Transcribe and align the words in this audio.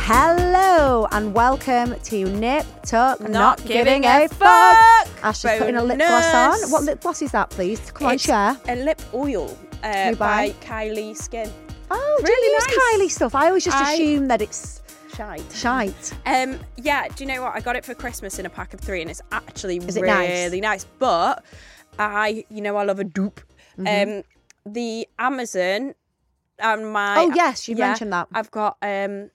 Hello 0.00 1.06
and 1.12 1.32
welcome 1.32 1.94
to 2.00 2.24
Nip 2.24 2.66
Tuck 2.82 3.20
Not, 3.20 3.30
Not 3.30 3.58
Giving 3.58 4.02
Giving 4.02 4.04
a 4.04 4.24
a 4.24 4.28
Fuck. 4.28 4.74
Fuck. 4.74 5.24
Ash 5.24 5.44
is 5.44 5.58
putting 5.60 5.76
a 5.76 5.84
lip 5.84 5.98
gloss 5.98 6.64
on. 6.64 6.70
What 6.72 6.82
lip 6.82 7.00
gloss 7.02 7.22
is 7.22 7.30
that, 7.30 7.50
please? 7.50 7.92
Come 7.92 8.08
on, 8.08 8.14
It's 8.14 8.24
share. 8.24 8.56
A 8.66 8.74
lip 8.74 9.00
oil 9.14 9.56
uh, 9.82 10.14
by? 10.14 10.50
Kylie 10.60 11.16
Skin. 11.16 11.50
Oh, 11.90 12.16
do 12.20 12.24
really 12.24 12.46
you 12.46 12.52
use. 12.52 13.10
Kylie 13.10 13.10
stuff? 13.10 13.34
I 13.34 13.48
always 13.48 13.64
just 13.64 13.76
I- 13.76 13.92
assume 13.94 14.28
that 14.28 14.40
it's 14.42 14.82
Shite. 15.16 15.52
shite. 15.52 16.12
Um, 16.24 16.58
yeah, 16.76 17.08
do 17.08 17.24
you 17.24 17.28
know 17.28 17.42
what? 17.42 17.54
I 17.54 17.60
got 17.60 17.74
it 17.76 17.84
for 17.84 17.94
Christmas 17.94 18.38
in 18.38 18.46
a 18.46 18.50
pack 18.50 18.72
of 18.74 18.80
three, 18.80 19.00
and 19.02 19.10
it's 19.10 19.20
actually 19.32 19.76
Is 19.78 19.96
it 19.96 20.04
nice? 20.04 20.28
really 20.30 20.60
nice. 20.60 20.84
But 20.84 21.44
I, 21.98 22.44
you 22.48 22.60
know, 22.62 22.76
I 22.76 22.84
love 22.84 23.00
a 23.00 23.04
dupe. 23.04 23.40
Um, 23.86 24.22
the 24.64 25.08
Amazon 25.18 25.94
and 26.58 26.92
my 26.92 27.16
Mm-hmm. 27.16 27.32
Oh, 27.32 27.34
yes, 27.34 27.68
you 27.68 27.76
yeah, 27.76 27.88
mentioned 27.88 28.12
that. 28.12 28.28
I've 28.32 28.50
got 28.50 28.76
um 28.82 29.30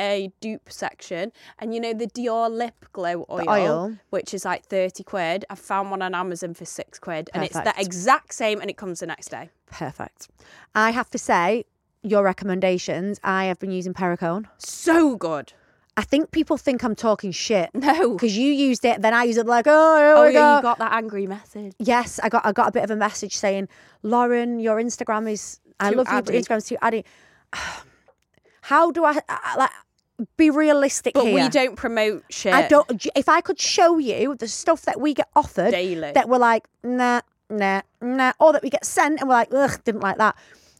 a 0.00 0.30
dupe 0.40 0.70
section, 0.70 1.32
and 1.58 1.74
you 1.74 1.80
know 1.80 1.92
the 1.92 2.06
Dior 2.06 2.50
lip 2.50 2.84
glow 2.92 3.24
oil, 3.30 3.48
oil. 3.48 3.96
which 4.10 4.34
is 4.34 4.44
like 4.44 4.64
thirty 4.66 5.02
quid. 5.02 5.44
I 5.50 5.54
found 5.54 5.90
one 5.90 6.02
on 6.02 6.14
Amazon 6.14 6.54
for 6.54 6.64
six 6.64 6.98
quid, 6.98 7.30
and 7.34 7.44
it's 7.44 7.54
the 7.54 7.74
exact 7.78 8.34
same, 8.34 8.60
and 8.60 8.68
it 8.70 8.76
comes 8.76 9.00
the 9.00 9.06
next 9.06 9.28
day. 9.28 9.50
Perfect. 9.70 10.28
I 10.74 10.90
have 10.90 11.10
to 11.10 11.18
say, 11.18 11.64
your 12.02 12.22
recommendations, 12.22 13.18
I 13.24 13.46
have 13.46 13.58
been 13.58 13.72
using 13.72 13.94
Perricone. 13.94 14.46
So 14.58 15.16
good. 15.16 15.52
I 15.98 16.02
think 16.02 16.30
people 16.30 16.58
think 16.58 16.84
I'm 16.84 16.94
talking 16.94 17.32
shit. 17.32 17.70
No. 17.74 18.12
Because 18.12 18.36
you 18.36 18.52
used 18.52 18.84
it, 18.84 19.00
then 19.00 19.14
I 19.14 19.24
used 19.24 19.38
it 19.38 19.46
like, 19.46 19.64
oh, 19.66 19.96
here 19.96 20.14
Oh 20.16 20.24
yeah, 20.24 20.32
go. 20.32 20.56
you 20.56 20.62
got 20.62 20.78
that 20.78 20.92
angry 20.92 21.26
message. 21.26 21.72
Yes, 21.78 22.20
I 22.22 22.28
got 22.28 22.44
I 22.44 22.52
got 22.52 22.68
a 22.68 22.72
bit 22.72 22.84
of 22.84 22.90
a 22.90 22.96
message 22.96 23.34
saying, 23.36 23.68
Lauren, 24.02 24.60
your 24.60 24.76
Instagram 24.76 25.30
is 25.30 25.58
I 25.80 25.90
love 25.90 26.06
addy. 26.08 26.34
your 26.34 26.42
Instagram's 26.42 26.66
too 26.66 26.76
addy. 26.82 27.04
How 28.62 28.90
do 28.90 29.04
I, 29.04 29.20
I 29.28 29.56
like 29.56 29.70
be 30.36 30.50
realistic 30.50 31.14
But 31.14 31.24
here? 31.24 31.34
we 31.34 31.48
don't 31.48 31.76
promote 31.76 32.24
shit. 32.30 32.54
I 32.54 32.68
don't. 32.68 33.06
If 33.14 33.28
I 33.28 33.40
could 33.40 33.60
show 33.60 33.98
you 33.98 34.34
the 34.34 34.48
stuff 34.48 34.82
that 34.82 35.00
we 35.00 35.14
get 35.14 35.28
offered 35.34 35.70
Daily. 35.70 36.12
that 36.12 36.28
we're 36.28 36.38
like, 36.38 36.66
nah, 36.82 37.20
nah, 37.50 37.82
nah, 38.00 38.32
or 38.38 38.52
that 38.52 38.62
we 38.62 38.70
get 38.70 38.84
sent 38.84 39.20
and 39.20 39.28
we're 39.28 39.34
like, 39.34 39.52
ugh, 39.52 39.78
didn't 39.84 40.02
like 40.02 40.18
that. 40.18 40.36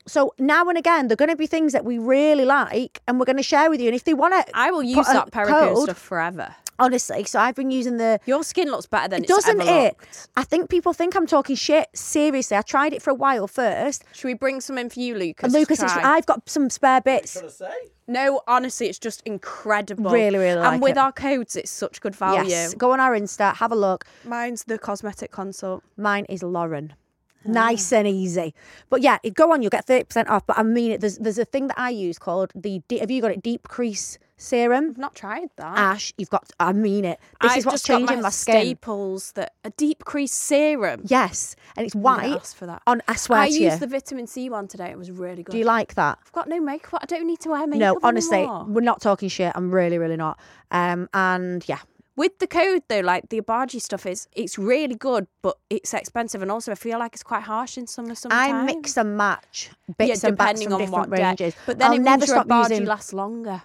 So 0.06 0.34
now 0.38 0.68
and 0.68 0.78
again, 0.78 1.08
they're 1.08 1.16
going 1.16 1.30
to 1.30 1.36
be 1.36 1.48
things 1.48 1.72
that 1.72 1.84
we 1.84 1.98
really 1.98 2.44
like, 2.44 3.02
and 3.08 3.18
we're 3.18 3.26
going 3.26 3.38
to 3.38 3.42
share 3.42 3.68
with 3.68 3.80
you. 3.80 3.88
And 3.88 3.96
if 3.96 4.04
they 4.04 4.14
want 4.14 4.34
to, 4.34 4.56
I 4.56 4.70
will 4.70 4.82
use 4.82 5.06
that 5.06 5.32
Perricone 5.32 5.74
code, 5.74 5.82
stuff 5.82 5.98
forever. 5.98 6.54
Honestly. 6.78 7.24
So 7.24 7.38
I've 7.40 7.54
been 7.54 7.70
using 7.70 7.96
the 7.96 8.20
Your 8.26 8.42
skin 8.44 8.70
looks 8.70 8.86
better 8.86 9.08
than 9.08 9.24
it 9.24 9.28
doesn't 9.28 9.60
it's 9.60 9.68
ever 9.68 9.78
it? 9.78 9.84
looked. 9.98 10.28
I 10.36 10.44
think 10.44 10.70
people 10.70 10.92
think 10.92 11.16
I'm 11.16 11.26
talking 11.26 11.56
shit. 11.56 11.88
Seriously, 11.94 12.56
I 12.56 12.62
tried 12.62 12.92
it 12.92 13.02
for 13.02 13.10
a 13.10 13.14
while 13.14 13.46
first. 13.46 14.04
Should 14.12 14.28
we 14.28 14.34
bring 14.34 14.60
some 14.60 14.78
in 14.78 14.90
for 14.90 15.00
you, 15.00 15.14
Lucas? 15.16 15.44
And 15.44 15.52
to 15.52 15.58
Lucas, 15.58 15.82
it's. 15.82 15.92
I've 15.92 16.26
got 16.26 16.48
some 16.48 16.70
spare 16.70 17.00
bits. 17.00 17.40
No, 18.08 18.40
honestly, 18.46 18.86
it's 18.88 18.98
just 19.00 19.20
incredible. 19.24 20.10
Really, 20.10 20.38
really 20.38 20.60
like 20.60 20.74
And 20.74 20.82
with 20.82 20.92
it. 20.92 20.98
our 20.98 21.10
codes, 21.12 21.56
it's 21.56 21.70
such 21.70 22.00
good 22.00 22.14
value. 22.14 22.48
Yes, 22.48 22.72
go 22.74 22.92
on 22.92 23.00
our 23.00 23.12
Insta, 23.18 23.54
have 23.56 23.72
a 23.72 23.76
look. 23.76 24.04
Mine's 24.24 24.64
the 24.64 24.78
cosmetic 24.78 25.32
consult. 25.32 25.82
Mine 25.96 26.24
is 26.28 26.42
Lauren. 26.44 26.94
Ah. 26.94 27.50
Nice 27.50 27.92
and 27.92 28.06
easy. 28.06 28.54
But 28.90 29.02
yeah, 29.02 29.18
go 29.34 29.52
on, 29.52 29.60
you'll 29.62 29.70
get 29.70 29.86
30% 29.86 30.28
off. 30.28 30.46
But 30.46 30.58
I 30.58 30.62
mean 30.62 30.92
it, 30.92 31.00
there's, 31.00 31.18
there's 31.18 31.38
a 31.38 31.44
thing 31.44 31.66
that 31.68 31.78
I 31.78 31.90
use 31.90 32.18
called 32.18 32.52
the, 32.54 32.80
de- 32.88 32.98
have 32.98 33.10
you 33.10 33.20
got 33.22 33.30
it? 33.32 33.42
Deep 33.42 33.66
Crease 33.68 34.18
Serum. 34.36 34.90
I've 34.90 34.98
not 34.98 35.14
tried 35.14 35.48
that. 35.56 35.78
Ash, 35.78 36.12
you've 36.18 36.30
got, 36.30 36.50
I 36.60 36.72
mean 36.72 37.04
it. 37.04 37.18
This 37.40 37.52
I've 37.52 37.58
is 37.58 37.66
what's 37.66 37.82
changing 37.82 38.16
my, 38.16 38.22
my, 38.22 38.28
skin. 38.30 38.54
staples 38.54 39.32
that 39.32 39.54
a 39.64 39.70
deep 39.70 40.04
crease 40.04 40.34
serum. 40.34 41.02
Yes, 41.04 41.56
and 41.76 41.86
it's 41.86 41.94
white. 41.94 42.42
for 42.46 42.66
that. 42.66 42.82
On, 42.86 43.02
I 43.08 43.16
swear 43.16 43.40
I 43.40 43.48
to 43.48 43.54
used 43.54 43.74
you. 43.74 43.80
the 43.80 43.86
vitamin 43.86 44.26
C 44.26 44.50
one 44.50 44.68
today. 44.68 44.90
It 44.90 44.98
was 44.98 45.10
really 45.10 45.42
good. 45.42 45.52
Do 45.52 45.58
you 45.58 45.64
like 45.64 45.94
that? 45.94 46.18
I've 46.24 46.32
got 46.32 46.48
no 46.48 46.60
makeup. 46.60 47.00
I 47.02 47.06
don't 47.06 47.26
need 47.26 47.40
to 47.40 47.50
wear 47.50 47.66
makeup. 47.66 47.80
No, 47.80 48.00
honestly, 48.02 48.38
anymore. 48.38 48.66
we're 48.68 48.80
not 48.82 49.00
talking 49.00 49.28
shit. 49.28 49.52
I'm 49.54 49.70
really, 49.70 49.98
really 49.98 50.16
not. 50.16 50.38
Um, 50.70 51.08
and 51.14 51.66
yeah, 51.68 51.78
with 52.16 52.38
the 52.38 52.46
code 52.46 52.82
though, 52.88 53.00
like 53.00 53.28
the 53.28 53.40
Obagi 53.40 53.80
stuff 53.80 54.06
is, 54.06 54.28
it's 54.34 54.58
really 54.58 54.94
good, 54.94 55.26
but 55.42 55.56
it's 55.70 55.94
expensive, 55.94 56.42
and 56.42 56.50
also 56.50 56.72
I 56.72 56.74
feel 56.74 56.98
like 56.98 57.14
it's 57.14 57.22
quite 57.22 57.42
harsh 57.42 57.78
in 57.78 57.86
summer. 57.86 58.14
Sometimes 58.14 58.52
I 58.52 58.64
mix 58.64 58.96
and 58.96 59.16
match 59.16 59.70
yeah, 59.88 59.94
bits 59.98 60.24
and 60.24 60.36
bats 60.36 60.60
depending 60.60 60.68
from 60.68 60.74
on 60.74 60.80
different 60.80 61.10
what 61.10 61.18
ranges. 61.18 61.54
day. 61.54 61.60
But 61.66 61.78
then 61.78 61.90
I'll 61.90 61.96
it 61.96 62.02
never 62.02 62.26
stop 62.26 62.46
Obagi 62.48 62.70
using. 62.70 62.84
lasts 62.86 63.12
longer. 63.12 63.62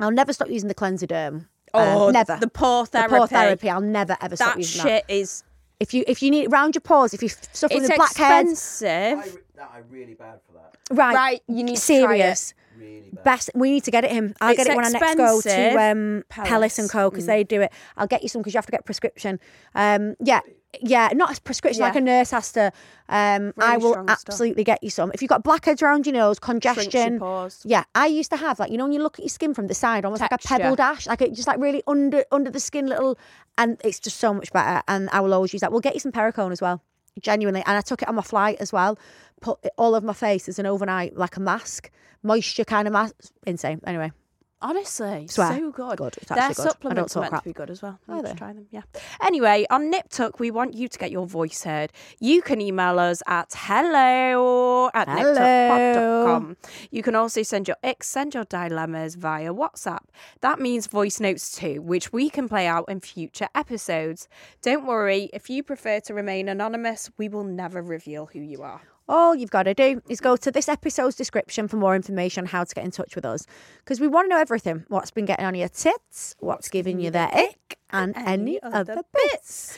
I'll 0.00 0.10
never 0.10 0.32
stop 0.32 0.48
using 0.48 0.68
the 0.68 0.74
Clenziderm. 0.74 1.46
Oh, 1.72 2.08
uh, 2.08 2.10
never. 2.10 2.36
The 2.40 2.48
pore 2.48 2.84
The 2.84 2.90
therapy. 2.90 3.14
pore 3.14 3.26
therapy. 3.28 3.70
I'll 3.70 3.80
never 3.80 4.16
ever 4.20 4.34
stop 4.36 4.56
using 4.56 4.82
That 4.82 4.84
using 4.84 4.90
shit 4.90 5.04
is. 5.08 5.44
If 5.78 5.94
you 5.94 6.04
if 6.08 6.22
you 6.22 6.30
need 6.30 6.50
round 6.52 6.74
your 6.74 6.80
pores, 6.82 7.14
if 7.14 7.22
you're 7.22 7.30
suffering 7.52 7.80
It's 7.82 7.88
with 7.90 7.96
blackheads, 7.96 8.50
expensive. 8.50 9.38
That 9.56 9.70
I'm 9.74 9.84
really 9.90 10.14
bad 10.14 10.40
for 10.46 10.52
that. 10.54 10.76
right? 10.90 11.14
Right, 11.14 11.42
you 11.48 11.62
need 11.62 11.76
to 11.76 11.86
try 11.86 11.96
it. 11.96 12.00
serious. 12.08 12.54
Really. 12.78 13.10
Best, 13.24 13.50
we 13.54 13.70
need 13.70 13.84
to 13.84 13.90
get 13.90 14.04
it 14.04 14.10
him. 14.10 14.34
I'll 14.40 14.50
It's 14.50 14.56
get 14.64 14.66
it 14.72 14.76
when 14.76 14.84
I 14.86 14.90
next 14.90 15.14
go 15.16 15.40
to 15.42 15.76
um, 15.80 16.24
Palace 16.28 16.78
and 16.78 16.88
Co 16.90 17.08
Mm. 17.08 17.10
because 17.12 17.26
they 17.26 17.44
do 17.44 17.60
it. 17.60 17.72
I'll 17.96 18.06
get 18.06 18.22
you 18.22 18.28
some 18.30 18.40
because 18.40 18.54
you 18.54 18.58
have 18.58 18.66
to 18.66 18.72
get 18.72 18.84
prescription. 18.86 19.38
Um, 19.74 20.16
yeah, 20.22 20.40
yeah, 20.80 21.08
not 21.14 21.36
a 21.36 21.40
prescription 21.40 21.82
like 21.82 21.96
a 21.96 22.00
nurse 22.00 22.30
has 22.30 22.52
to. 22.52 22.72
Um, 23.08 23.52
I 23.58 23.76
will 23.76 23.92
strong 23.92 24.06
stuff. 24.06 24.24
absolutely 24.28 24.62
get 24.62 24.82
you 24.84 24.90
some. 24.90 25.10
If 25.12 25.20
you've 25.20 25.28
got 25.28 25.42
blackheads 25.42 25.82
around 25.82 26.06
your 26.06 26.14
nose, 26.14 26.36
your 26.36 26.46
congestion. 26.46 27.18
pores. 27.18 27.60
Yeah, 27.64 27.84
I 27.94 28.06
used 28.06 28.30
to 28.30 28.36
have 28.36 28.58
like 28.58 28.70
you 28.70 28.78
know 28.78 28.84
when 28.84 28.92
you 28.92 29.02
look 29.02 29.18
at 29.18 29.24
your 29.24 29.30
skin 29.30 29.52
from 29.52 29.66
the 29.66 29.74
side, 29.74 30.04
almost 30.04 30.20
like 30.20 30.32
a 30.32 30.38
pebble 30.38 30.76
dash, 30.76 31.06
like 31.06 31.22
it 31.22 31.32
just 31.32 31.48
like 31.48 31.58
really 31.58 31.82
under 31.86 32.24
under 32.30 32.50
the 32.50 32.60
skin, 32.60 32.86
little, 32.86 33.18
and 33.58 33.80
it's 33.84 33.98
just 33.98 34.18
so 34.18 34.32
much 34.32 34.52
better. 34.52 34.82
And 34.86 35.10
I 35.10 35.20
will 35.20 35.34
always 35.34 35.52
use 35.52 35.60
that. 35.60 35.72
We'll 35.72 35.80
get 35.80 35.94
you 35.94 36.00
some 36.00 36.12
Perricone 36.12 36.52
as 36.52 36.60
well, 36.60 36.82
genuinely. 37.20 37.62
And 37.66 37.76
I 37.76 37.80
took 37.80 38.02
it 38.02 38.08
on 38.08 38.14
my 38.14 38.22
flight 38.22 38.58
as 38.60 38.72
well. 38.72 38.98
Put 39.40 39.58
it 39.64 39.72
all 39.76 39.94
over 39.94 40.06
my 40.06 40.12
face 40.12 40.48
as 40.48 40.58
an 40.58 40.66
overnight, 40.66 41.16
like 41.16 41.36
a 41.36 41.40
mask, 41.40 41.90
moisture 42.22 42.64
kind 42.64 42.86
of 42.86 42.92
mask. 42.92 43.14
Insane. 43.46 43.80
Anyway, 43.86 44.12
Honestly, 44.62 45.26
Swear. 45.28 45.52
so 45.54 45.70
good. 45.70 45.96
Good. 45.98 46.16
It's 46.18 46.26
Their 46.28 46.38
actually 46.38 46.54
good. 46.54 46.60
I 46.60 46.64
don't 46.64 46.72
supplements 46.72 47.14
talk 47.14 47.20
are 47.20 47.22
meant 47.22 47.30
crap. 47.30 47.42
to 47.44 47.48
be 47.48 47.52
good 47.54 47.70
as 47.70 47.82
well. 47.82 47.98
Are 48.08 48.16
You 48.16 48.20
should 48.20 48.26
they? 48.34 48.38
try 48.38 48.52
them. 48.52 48.66
Yeah. 48.70 48.82
Anyway, 49.22 49.66
on 49.70 49.90
Nip 49.90 50.08
Tuck, 50.10 50.38
we 50.38 50.50
want 50.50 50.74
you 50.74 50.86
to 50.88 50.98
get 50.98 51.10
your 51.10 51.26
voice 51.26 51.64
heard. 51.64 51.92
You 52.20 52.42
can 52.42 52.60
email 52.60 52.98
us 52.98 53.22
at 53.26 53.52
hello 53.56 54.90
at 54.94 55.08
niptuckpod.com. 55.08 56.56
You 56.90 57.02
can 57.02 57.14
also 57.14 57.42
send 57.42 57.68
your 57.68 57.76
icks, 57.82 58.04
send 58.06 58.34
your 58.34 58.44
dilemmas 58.44 59.14
via 59.14 59.52
WhatsApp. 59.52 60.04
That 60.40 60.60
means 60.60 60.86
voice 60.86 61.20
notes 61.20 61.52
too, 61.52 61.80
which 61.82 62.12
we 62.12 62.28
can 62.30 62.48
play 62.48 62.66
out 62.66 62.84
in 62.88 63.00
future 63.00 63.48
episodes. 63.54 64.28
Don't 64.62 64.86
worry, 64.86 65.30
if 65.32 65.48
you 65.50 65.62
prefer 65.62 66.00
to 66.00 66.14
remain 66.14 66.48
anonymous, 66.48 67.10
we 67.16 67.28
will 67.28 67.44
never 67.44 67.82
reveal 67.82 68.26
who 68.26 68.40
you 68.40 68.62
are. 68.62 68.82
All 69.10 69.34
you've 69.34 69.50
got 69.50 69.64
to 69.64 69.74
do 69.74 70.00
is 70.08 70.20
go 70.20 70.36
to 70.36 70.50
this 70.50 70.68
episode's 70.68 71.16
description 71.16 71.68
for 71.68 71.76
more 71.76 71.96
information 71.96 72.44
on 72.44 72.48
how 72.48 72.64
to 72.64 72.74
get 72.74 72.84
in 72.84 72.92
touch 72.92 73.14
with 73.16 73.24
us. 73.24 73.44
Because 73.78 74.00
we 74.00 74.06
want 74.06 74.26
to 74.26 74.28
know 74.30 74.40
everything 74.40 74.84
what's 74.88 75.10
been 75.10 75.26
getting 75.26 75.44
on 75.44 75.54
your 75.54 75.68
tits, 75.68 76.36
what's 76.38 76.68
giving 76.68 77.00
you 77.00 77.10
the 77.10 77.28
ick, 77.36 77.76
and 77.90 78.16
any 78.16 78.62
other 78.62 79.02
bits. 79.12 79.76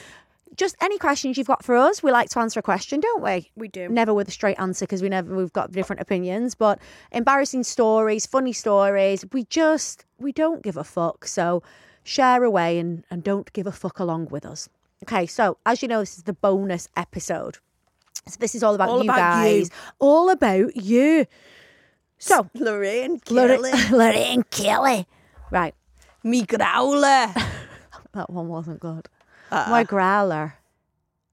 just 0.57 0.77
any 0.81 0.99
questions 0.99 1.39
you've 1.39 1.47
got 1.47 1.65
for 1.65 1.77
us. 1.77 2.03
We 2.03 2.13
like 2.13 2.29
to 2.31 2.41
answer 2.41 2.61
a 2.61 2.63
question, 2.63 3.01
don't 3.01 3.23
we? 3.23 3.51
We 3.57 3.69
do. 3.69 3.89
Never 3.89 4.13
with 4.13 4.29
a 4.29 4.31
straight 4.31 4.59
answer 4.59 4.85
because 4.85 5.03
we 5.03 5.09
never 5.09 5.35
we've 5.35 5.53
got 5.53 5.73
different 5.73 6.03
opinions. 6.03 6.55
But 6.55 6.79
embarrassing 7.11 7.65
stories, 7.65 8.27
funny 8.27 8.53
stories. 8.53 9.25
We 9.33 9.45
just 9.45 10.05
we 10.19 10.33
don't 10.33 10.63
give 10.63 10.77
a 10.77 10.85
fuck. 10.85 11.27
So 11.27 11.63
share 12.05 12.45
away 12.45 12.79
and 12.79 13.05
and 13.11 13.25
don't 13.25 13.53
give 13.53 13.67
a 13.67 13.73
fuck 13.73 13.99
along 13.99 14.27
with 14.27 14.45
us. 14.45 14.69
Okay, 15.05 15.27
so 15.27 15.57
as 15.67 15.83
you 15.83 15.89
know, 15.89 16.01
this 16.01 16.17
is 16.19 16.25
the 16.25 16.33
bonus 16.33 16.89
episode. 16.97 17.59
So 18.27 18.37
this 18.39 18.55
is 18.55 18.63
all 18.63 18.75
about 18.75 18.89
All 18.89 18.99
you 19.03 19.11
about 19.11 19.45
you. 19.47 19.61
guys, 19.63 19.71
all 19.99 20.31
about 20.31 20.77
you. 20.77 21.27
So 22.19 22.49
Lorraine 22.55 23.21
Lorraine, 23.31 23.63
Lorraine 23.91 24.43
Kelly, 24.45 25.07
right? 25.51 25.75
Me 26.23 26.43
growler. 26.45 27.33
That 28.13 28.29
one 28.29 28.49
wasn't 28.49 28.79
good. 28.79 29.09
Uh-uh. 29.51 29.71
My 29.71 29.85
growler. 29.85 30.55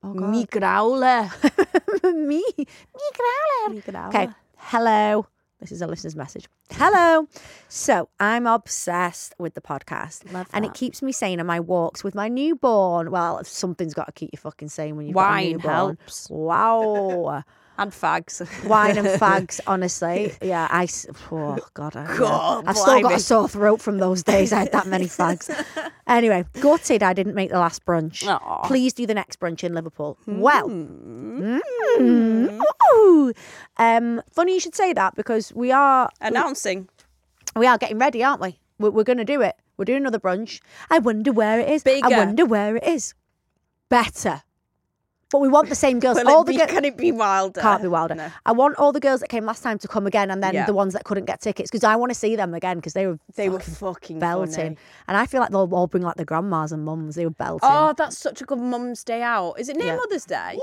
Oh 0.02 0.14
God. 0.14 0.30
Me 0.30 0.46
growler. 0.46 1.30
me, 2.04 2.42
me 2.58 3.08
growler. 3.20 3.76
Me 3.76 3.82
growler. 3.82 4.08
Okay. 4.08 4.30
Hello. 4.56 5.26
This 5.60 5.72
is 5.74 5.82
a 5.82 5.88
listener's 5.88 6.16
message. 6.16 6.48
Hello. 6.72 7.28
So 7.68 8.08
I'm 8.20 8.48
obsessed 8.48 9.36
with 9.38 9.56
the 9.56 9.62
podcast. 9.62 10.32
Love 10.32 10.48
And 10.54 10.64
it 10.64 10.74
keeps 10.74 11.02
me 11.02 11.12
sane 11.12 11.40
on 11.42 11.46
my 11.46 11.60
walks 11.60 12.02
with 12.04 12.16
my 12.16 12.30
newborn. 12.30 13.12
Well, 13.12 13.44
something's 13.44 13.94
got 13.94 14.06
to 14.06 14.14
keep 14.14 14.30
you 14.32 14.38
fucking 14.38 14.70
sane 14.70 14.96
when 14.96 15.06
you've 15.08 15.16
got 15.16 15.22
a 15.28 15.32
Wine 15.32 15.52
newborn. 15.52 15.74
helps. 15.98 16.30
Wow. 16.30 17.44
And 17.80 17.92
fags. 17.92 18.42
Wine 18.68 18.98
and 18.98 19.08
fags, 19.22 19.60
honestly. 19.66 20.34
Yeah, 20.42 20.68
I. 20.70 20.88
Oh, 21.32 21.58
God. 21.74 21.96
I, 21.96 22.04
yeah. 22.12 22.18
God, 22.18 22.64
I've 22.68 22.78
still 22.78 23.02
got 23.02 23.14
a 23.14 23.20
sore 23.20 23.48
throat 23.48 23.82
from 23.82 23.98
those 24.00 24.22
days. 24.22 24.52
I 24.52 24.60
had 24.60 24.72
that 24.74 24.86
many 24.88 25.06
fags. 25.06 25.50
Anyway, 26.08 26.44
gutted 26.60 27.04
I 27.04 27.14
didn't 27.14 27.36
make 27.36 27.52
the 27.52 27.60
last 27.60 27.86
brunch. 27.86 28.26
Aw. 28.28 28.68
Please 28.68 28.94
do 28.94 29.06
the 29.06 29.14
next 29.14 29.40
brunch 29.40 29.64
in 29.64 29.76
Liverpool. 29.76 30.18
Well, 30.26 30.68
Mm. 30.68 32.60
Ooh. 32.96 33.34
Um, 33.78 34.22
funny 34.32 34.54
you 34.56 34.60
should 34.60 34.74
say 34.76 34.92
that 34.94 35.14
because 35.16 35.54
we 35.54 35.72
are 35.72 36.10
Announcing. 36.20 36.90
we 37.56 37.68
are 37.68 37.78
getting 37.78 38.00
ready, 38.00 38.24
aren't 38.24 38.42
we? 38.42 38.60
We're, 38.80 38.90
we're 38.90 39.04
going 39.04 39.18
to 39.20 39.26
do 39.26 39.42
it. 39.42 39.56
We're 39.78 39.86
doing 39.86 40.00
another 40.02 40.20
brunch. 40.20 40.62
I 40.90 40.98
wonder 41.00 41.32
where 41.32 41.60
it 41.60 41.70
is. 41.70 41.84
I 41.86 42.02
wonder 42.10 42.44
where 42.46 42.76
it 42.78 42.84
is. 42.84 43.14
Better. 43.90 44.42
But 45.32 45.42
we 45.42 45.48
want 45.48 45.70
the 45.70 45.76
same 45.76 46.00
girls. 46.00 46.18
All 46.26 46.44
the 46.44 46.54
be, 46.54 46.58
girls 46.58 46.72
can 46.72 46.86
it 46.86 46.98
be 46.98 47.12
wilder? 47.12 47.62
can't 47.62 47.82
be 47.84 47.88
wilder. 47.88 48.16
No. 48.16 48.32
I 48.48 48.52
want 48.52 48.78
all 48.80 48.92
the 48.92 49.00
girls 49.00 49.20
that 49.20 49.30
came 49.30 49.46
last 49.46 49.62
time 49.62 49.78
to 49.78 49.88
come 49.88 50.08
again, 50.08 50.32
and 50.32 50.42
then 50.42 50.56
Yeah. 50.56 50.66
the 50.66 50.74
ones 50.74 50.94
that 50.94 51.04
couldn't 51.04 51.26
get 51.26 51.40
tickets 51.40 51.70
because 51.70 51.84
I 51.84 51.96
want 51.98 52.10
to 52.10 52.16
see 52.16 52.36
them 52.36 52.56
again 52.56 52.78
because 52.78 52.94
they 52.94 53.06
were 53.06 53.20
They 53.36 53.48
were 53.48 53.60
fucking 53.60 53.76
fucking 53.76 54.20
belting, 54.20 54.54
funny. 54.56 54.78
and 55.08 55.18
I 55.18 55.28
feel 55.28 55.40
like 55.40 55.52
they'll 55.52 55.70
all 55.72 55.86
bring 55.88 56.02
like 56.04 56.16
their 56.16 56.26
grandmas 56.26 56.72
and 56.72 56.84
mums. 56.84 57.14
They 57.16 57.26
were 57.26 57.32
belting. 57.32 57.60
Oh, 57.72 57.94
that's 57.96 58.18
such 58.18 58.42
a 58.42 58.46
good 58.46 58.58
mum's 58.60 59.04
day 59.04 59.22
out. 59.22 59.54
Is 59.60 59.70
it 59.70 59.76
near 59.78 59.88
Yeah. 59.94 59.96
Mother's 59.98 60.26
Day? 60.26 60.60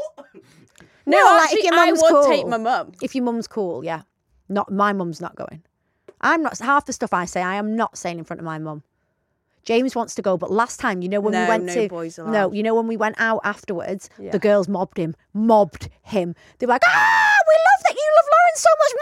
no, 1.07 1.17
No, 1.17 1.17
like 1.19 1.43
actually, 1.45 1.59
if 1.61 1.65
your 1.65 1.75
I 1.75 1.87
mum's 1.87 2.03
would 2.03 2.11
cool. 2.11 2.25
take 2.27 2.47
my 2.49 2.59
mum. 2.59 2.93
If 3.03 3.15
your 3.15 3.25
mum's 3.25 3.47
cool, 3.47 3.85
yeah. 3.85 4.03
Not 4.49 4.73
my 4.73 4.93
mum's 4.93 5.21
not 5.21 5.37
going. 5.37 5.63
I'm 6.21 6.43
not 6.43 6.59
half 6.59 6.87
the 6.87 6.93
stuff 6.93 7.13
I 7.13 7.25
say. 7.25 7.43
I 7.43 7.55
am 7.57 7.77
not 7.77 7.97
saying 7.97 8.19
in 8.19 8.25
front 8.25 8.41
of 8.41 8.45
my 8.47 8.59
mum. 8.59 8.83
James 9.67 9.95
wants 9.95 10.15
to 10.15 10.23
go, 10.23 10.37
but 10.39 10.51
last 10.51 10.81
time, 10.81 11.03
you 11.03 11.09
know, 11.09 11.21
when 11.21 11.33
we 11.35 11.49
went 11.49 11.65
no 11.65 11.75
to 11.75 11.89
boys 11.89 12.19
no, 12.19 12.53
you 12.53 12.63
know, 12.63 12.75
when 12.75 12.87
we 12.87 12.97
went 12.97 13.17
out 13.19 13.41
afterwards, 13.45 14.09
Yeah. 14.19 14.31
the 14.31 14.39
girls 14.39 14.69
mobbed 14.69 14.97
him, 14.97 15.15
mobbed 15.35 15.91
him. 16.03 16.35
They 16.59 16.67
were 16.67 16.73
like, 16.73 16.83
"Ah, 16.87 17.37
we 17.49 17.55
love 17.55 17.83
that 17.85 17.95
you 17.95 18.11
love 18.17 18.27
Lauren 18.33 18.57
so 18.57 18.71
much." 18.79 18.93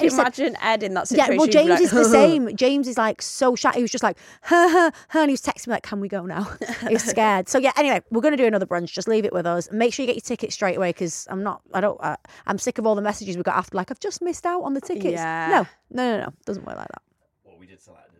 He 0.00 0.10
said, 0.10 0.20
Imagine 0.20 0.56
Ed 0.60 0.82
in 0.82 0.94
that 0.94 1.08
situation. 1.08 1.32
yeah, 1.34 1.38
well, 1.38 1.46
James 1.46 1.68
like, 1.70 1.80
is 1.80 1.90
the 1.90 2.04
same. 2.20 2.54
James 2.56 2.88
is 2.88 2.98
like 2.98 3.22
so 3.22 3.54
shy. 3.54 3.72
He 3.74 3.82
was 3.82 3.90
just 3.90 4.02
like, 4.04 4.18
huh, 4.42 4.68
huh, 4.68 4.90
huh, 5.08 5.18
and 5.20 5.30
he 5.30 5.32
was 5.32 5.42
texting 5.42 5.68
me 5.68 5.72
like, 5.72 5.82
"Can 5.84 6.00
we 6.00 6.08
go 6.08 6.26
now?" 6.26 6.42
he 6.88 6.94
was 6.94 7.02
scared. 7.04 7.48
So 7.48 7.58
yeah. 7.58 7.72
Anyway, 7.76 8.00
we're 8.10 8.20
gonna 8.20 8.36
do 8.36 8.46
another 8.46 8.66
brunch. 8.66 8.92
Just 8.92 9.08
leave 9.08 9.24
it 9.24 9.32
with 9.32 9.46
us. 9.46 9.70
Make 9.72 9.94
sure 9.94 10.02
you 10.02 10.06
get 10.08 10.16
your 10.16 10.22
tickets 10.22 10.54
straight 10.54 10.76
away 10.76 10.90
because 10.90 11.26
I'm 11.30 11.42
not. 11.44 11.62
I 11.72 11.80
don't. 11.80 11.98
Uh, 12.02 12.16
I'm 12.46 12.58
sick 12.58 12.78
of 12.78 12.86
all 12.86 12.94
the 12.96 13.02
messages 13.02 13.36
we 13.36 13.42
got 13.44 13.56
after. 13.56 13.76
Like, 13.76 13.90
I've 13.90 14.00
just 14.00 14.20
missed 14.22 14.44
out 14.44 14.62
on 14.62 14.74
the 14.74 14.80
tickets. 14.80 15.14
Yeah. 15.14 15.66
No, 15.90 16.02
no, 16.02 16.16
no, 16.18 16.24
no. 16.24 16.32
Doesn't 16.46 16.66
work 16.66 16.76
like 16.76 16.88
that. 16.88 17.02
Well, 17.44 17.56
we 17.58 17.66
did 17.66 17.80
sell 17.80 17.94
out 17.94 18.00
in 18.08 18.14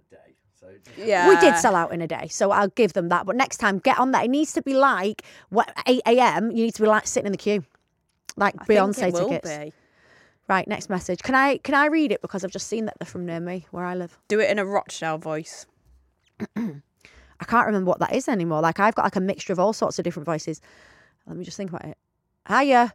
a 0.65 1.01
Yeah. 1.07 1.29
We 1.29 1.37
did 1.37 1.57
sell 1.57 1.75
out 1.75 1.93
in 1.93 2.01
a 2.01 2.07
day, 2.07 2.29
so 2.29 2.51
I'll 2.51 2.69
give 2.69 2.93
them 2.93 3.09
that. 3.09 3.27
But 3.27 3.37
next 3.37 3.59
time, 3.59 3.79
get 3.79 3.99
on 3.99 4.11
that. 4.13 4.25
It 4.25 4.29
needs 4.31 4.53
to 4.55 4.63
be 4.63 4.75
like 4.75 5.23
what 5.51 5.73
8 5.87 6.03
a.m. 6.07 6.51
You 6.51 6.65
need 6.65 6.75
to 6.75 6.83
be 6.83 6.89
like 6.89 7.07
sitting 7.07 7.27
in 7.27 7.33
the 7.33 7.39
queue, 7.39 7.65
like 8.37 8.55
I 8.59 8.65
think 8.65 8.79
Beyonce 8.81 9.09
it 9.09 9.15
will 9.15 9.29
tickets. 9.29 9.57
be. 9.57 9.73
Right, 10.47 10.69
next 10.69 10.91
message. 10.91 11.23
Can 11.23 11.35
I 11.35 11.57
can 11.59 11.75
I 11.75 11.87
read 11.87 12.13
it 12.13 12.21
because 12.21 12.45
I've 12.45 12.51
just 12.51 12.67
seen 12.69 12.85
that 12.85 12.97
they're 12.99 13.07
from 13.07 13.25
near 13.25 13.41
me 13.41 13.67
where 13.71 13.85
I 13.85 13.95
live. 13.95 14.19
Do 14.29 14.41
it 14.41 14.51
in 14.51 14.59
a 14.59 14.67
Rochdale 14.67 15.19
voice. 15.19 15.67
I 16.57 17.45
can't 17.47 17.67
remember 17.67 17.89
what 17.89 17.99
that 18.01 18.15
is 18.15 18.29
anymore. 18.29 18.61
Like 18.61 18.79
I've 18.79 18.95
got 18.95 19.05
like 19.05 19.17
a 19.17 19.21
mixture 19.21 19.53
of 19.53 19.59
all 19.59 19.73
sorts 19.73 19.99
of 19.99 20.05
different 20.05 20.27
voices. 20.27 20.61
Let 21.27 21.37
me 21.37 21.45
just 21.45 21.57
think 21.57 21.71
about 21.71 21.85
it. 21.87 21.97
Hiya. 22.49 22.93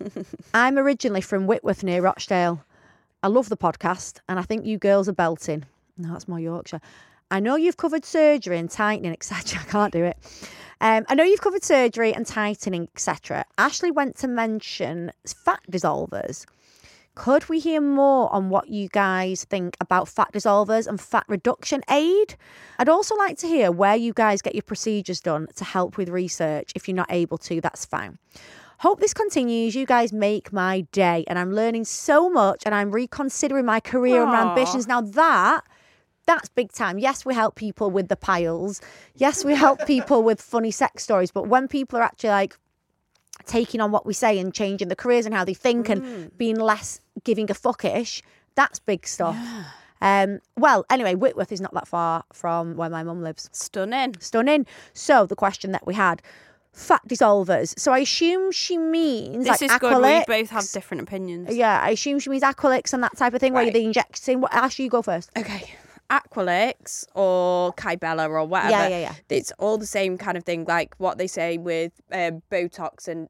I'm 0.54 0.78
originally 0.78 1.20
from 1.22 1.46
Whitworth 1.46 1.82
near 1.82 2.02
Rochdale. 2.02 2.64
I 3.22 3.28
love 3.28 3.48
the 3.48 3.56
podcast 3.56 4.20
and 4.28 4.38
I 4.38 4.42
think 4.42 4.64
you 4.66 4.78
girls 4.78 5.08
are 5.08 5.14
belting. 5.14 5.64
No, 5.96 6.12
that's 6.12 6.28
more 6.28 6.40
Yorkshire. 6.40 6.80
I 7.30 7.40
know 7.40 7.56
you've 7.56 7.76
covered 7.76 8.04
surgery 8.04 8.58
and 8.58 8.70
tightening, 8.70 9.12
etc. 9.12 9.60
I 9.66 9.70
can't 9.70 9.92
do 9.92 10.04
it. 10.04 10.16
Um, 10.80 11.04
I 11.08 11.14
know 11.14 11.24
you've 11.24 11.42
covered 11.42 11.62
surgery 11.62 12.14
and 12.14 12.26
tightening, 12.26 12.88
etc. 12.94 13.44
Ashley 13.58 13.90
went 13.90 14.16
to 14.18 14.28
mention 14.28 15.12
fat 15.26 15.60
dissolvers. 15.70 16.46
Could 17.14 17.48
we 17.50 17.58
hear 17.58 17.82
more 17.82 18.32
on 18.32 18.48
what 18.48 18.68
you 18.68 18.88
guys 18.88 19.44
think 19.44 19.76
about 19.80 20.08
fat 20.08 20.32
dissolvers 20.32 20.86
and 20.86 20.98
fat 20.98 21.24
reduction 21.28 21.82
aid? 21.90 22.36
I'd 22.78 22.88
also 22.88 23.14
like 23.16 23.36
to 23.38 23.46
hear 23.46 23.70
where 23.70 23.96
you 23.96 24.14
guys 24.14 24.40
get 24.40 24.54
your 24.54 24.62
procedures 24.62 25.20
done 25.20 25.48
to 25.56 25.64
help 25.64 25.98
with 25.98 26.08
research. 26.08 26.72
If 26.74 26.88
you're 26.88 26.96
not 26.96 27.12
able 27.12 27.36
to, 27.38 27.60
that's 27.60 27.84
fine. 27.84 28.18
Hope 28.78 29.00
this 29.00 29.12
continues. 29.12 29.74
You 29.74 29.84
guys 29.84 30.14
make 30.14 30.50
my 30.50 30.82
day, 30.92 31.24
and 31.26 31.38
I'm 31.38 31.52
learning 31.52 31.84
so 31.84 32.30
much, 32.30 32.62
and 32.64 32.74
I'm 32.74 32.90
reconsidering 32.90 33.66
my 33.66 33.80
career 33.80 34.22
and 34.22 34.30
my 34.30 34.48
ambitions. 34.48 34.86
Now 34.86 35.02
that 35.02 35.62
that's 36.34 36.48
big 36.48 36.72
time. 36.72 36.98
Yes, 36.98 37.24
we 37.24 37.34
help 37.34 37.54
people 37.54 37.90
with 37.90 38.08
the 38.08 38.16
piles. 38.16 38.80
Yes, 39.16 39.44
we 39.44 39.54
help 39.54 39.84
people 39.94 40.22
with 40.22 40.40
funny 40.40 40.70
sex 40.70 41.02
stories. 41.02 41.30
But 41.30 41.48
when 41.48 41.68
people 41.68 41.98
are 41.98 42.02
actually 42.02 42.30
like 42.30 42.56
taking 43.46 43.80
on 43.80 43.90
what 43.90 44.04
we 44.06 44.12
say 44.14 44.38
and 44.38 44.52
changing 44.54 44.88
the 44.88 44.96
careers 44.96 45.26
and 45.26 45.34
how 45.34 45.44
they 45.44 45.54
think 45.54 45.86
Mm. 45.86 45.90
and 45.92 46.38
being 46.38 46.56
less 46.56 47.00
giving 47.24 47.50
a 47.50 47.54
fuckish, 47.54 48.22
that's 48.54 48.78
big 48.78 49.06
stuff. 49.06 49.36
Um, 50.02 50.40
well, 50.56 50.84
anyway, 50.90 51.14
Whitworth 51.14 51.52
is 51.52 51.60
not 51.60 51.74
that 51.74 51.86
far 51.88 52.24
from 52.32 52.76
where 52.76 52.88
my 52.90 53.02
mum 53.02 53.22
lives. 53.22 53.48
Stunning. 53.52 54.14
Stunning. 54.20 54.66
So 54.94 55.26
the 55.26 55.36
question 55.36 55.72
that 55.72 55.86
we 55.86 55.94
had, 55.94 56.22
fat 56.72 57.02
dissolvers. 57.08 57.78
So 57.78 57.92
I 57.92 57.98
assume 58.00 58.52
she 58.52 58.78
means 58.78 59.44
This 59.46 59.60
like 59.60 59.70
is 59.70 59.78
good. 59.78 60.00
We 60.02 60.24
both 60.26 60.50
have 60.50 60.66
different 60.70 61.02
opinions. 61.02 61.54
Yeah, 61.54 61.80
I 61.82 61.90
assume 61.90 62.18
she 62.18 62.30
means 62.30 62.42
Aqualyx 62.42 62.92
and 62.94 63.02
that 63.02 63.16
type 63.16 63.34
of 63.34 63.40
thing 63.40 63.52
where 63.52 63.64
Right. 63.64 63.74
you're 63.74 63.82
injecting. 63.84 64.40
What? 64.40 64.54
Actually, 64.54 64.84
you 64.86 64.90
go 64.90 65.02
first. 65.02 65.30
Okay. 65.36 65.70
Aqualyx 66.10 67.06
or 67.14 67.72
Kybella 67.74 68.28
or 68.28 68.44
whatever. 68.44 68.70
Yeah, 68.70 68.88
yeah, 68.88 68.98
yeah. 69.00 69.14
It's 69.28 69.52
all 69.58 69.78
the 69.78 69.86
same 69.86 70.18
kind 70.18 70.36
of 70.36 70.44
thing, 70.44 70.64
like 70.66 70.94
what 70.98 71.18
they 71.18 71.26
say 71.26 71.58
with 71.58 71.92
um, 72.12 72.42
Botox 72.50 73.08
and 73.08 73.28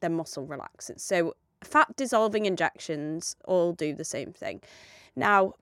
the 0.00 0.08
muscle 0.08 0.46
relaxants. 0.46 1.00
So 1.00 1.34
fat 1.62 1.94
dissolving 1.96 2.46
injections 2.46 3.36
all 3.44 3.72
do 3.72 3.94
the 3.94 4.04
same 4.04 4.32
thing. 4.32 4.60
Now, 5.16 5.54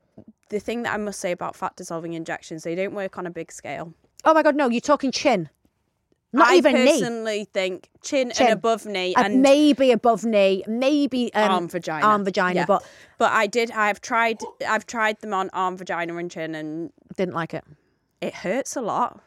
the 0.50 0.60
thing 0.60 0.82
that 0.82 0.94
I 0.94 0.96
must 0.96 1.20
say 1.20 1.32
about 1.32 1.56
fat 1.56 1.76
dissolving 1.76 2.12
injections, 2.12 2.64
they 2.64 2.74
don't 2.74 2.94
work 2.94 3.18
on 3.18 3.26
a 3.26 3.30
big 3.30 3.50
scale. 3.50 3.94
Oh 4.24 4.34
my 4.34 4.42
god, 4.42 4.56
no! 4.56 4.68
You're 4.68 4.80
talking 4.80 5.12
chin, 5.12 5.48
not 6.32 6.48
I 6.48 6.56
even 6.56 6.74
knee. 6.74 7.00
personally 7.00 7.44
think 7.52 7.88
chin, 8.02 8.30
Chin. 8.30 8.46
and 8.48 8.52
above 8.54 8.84
knee 8.86 9.14
Uh, 9.14 9.22
and 9.24 9.42
maybe 9.42 9.90
above 9.92 10.24
knee, 10.24 10.62
maybe 10.66 11.32
um, 11.34 11.50
arm 11.50 11.68
vagina. 11.68 12.04
arm 12.06 12.24
vagina, 12.24 12.60
Yeah. 12.60 12.66
but 12.66 12.84
but 13.18 13.32
I 13.32 13.46
did. 13.46 13.70
I've 13.70 14.00
tried. 14.00 14.38
I've 14.66 14.86
tried 14.86 15.20
them 15.20 15.32
on 15.32 15.48
arm, 15.52 15.76
vagina, 15.76 16.16
and 16.16 16.30
chin, 16.30 16.54
and 16.54 16.92
didn't 17.16 17.34
like 17.34 17.54
it. 17.54 17.64
it 18.20 18.34
hurts 18.34 18.76
a 18.76 18.80
lot. 18.80 19.20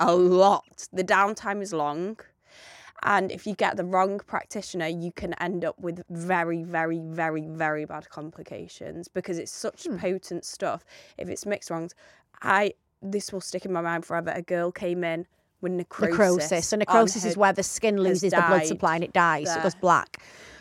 A 0.00 0.14
lot. 0.14 0.88
The 0.92 1.04
downtime 1.04 1.62
is 1.62 1.72
long. 1.72 2.18
And 3.04 3.30
if 3.30 3.46
you 3.46 3.54
get 3.54 3.76
the 3.76 3.84
wrong 3.84 4.18
practitioner, 4.26 4.86
you 4.88 5.12
can 5.12 5.34
end 5.34 5.64
up 5.64 5.78
with 5.78 6.02
very, 6.10 6.62
very, 6.62 6.98
very, 7.00 7.46
very 7.46 7.84
bad 7.84 8.08
complications 8.08 9.08
because 9.08 9.38
it's 9.38 9.52
such 9.52 9.84
Hmm. 9.86 9.98
potent 9.98 10.44
stuff. 10.44 10.84
If 11.18 11.28
it's 11.28 11.44
mixed 11.46 11.70
wrongs, 11.70 11.94
I 12.42 12.74
this 13.02 13.32
will 13.32 13.42
stick 13.42 13.64
in 13.66 13.72
my 13.72 13.82
mind 13.82 14.04
forever. 14.06 14.32
A 14.34 14.40
girl 14.42 14.72
came 14.72 15.04
in 15.04 15.26
with 15.64 15.72
necrosis. 15.72 16.18
necrosis. 16.18 16.68
So 16.68 16.76
necrosis 16.76 17.24
is 17.24 17.36
where 17.36 17.52
the 17.52 17.64
skin 17.64 17.96
loses 18.00 18.30
the 18.30 18.44
blood 18.46 18.66
supply 18.66 18.94
and 18.94 19.02
it 19.02 19.12
dies. 19.12 19.52
So 19.52 19.58
it 19.58 19.62
goes 19.64 19.74
black. 19.74 20.18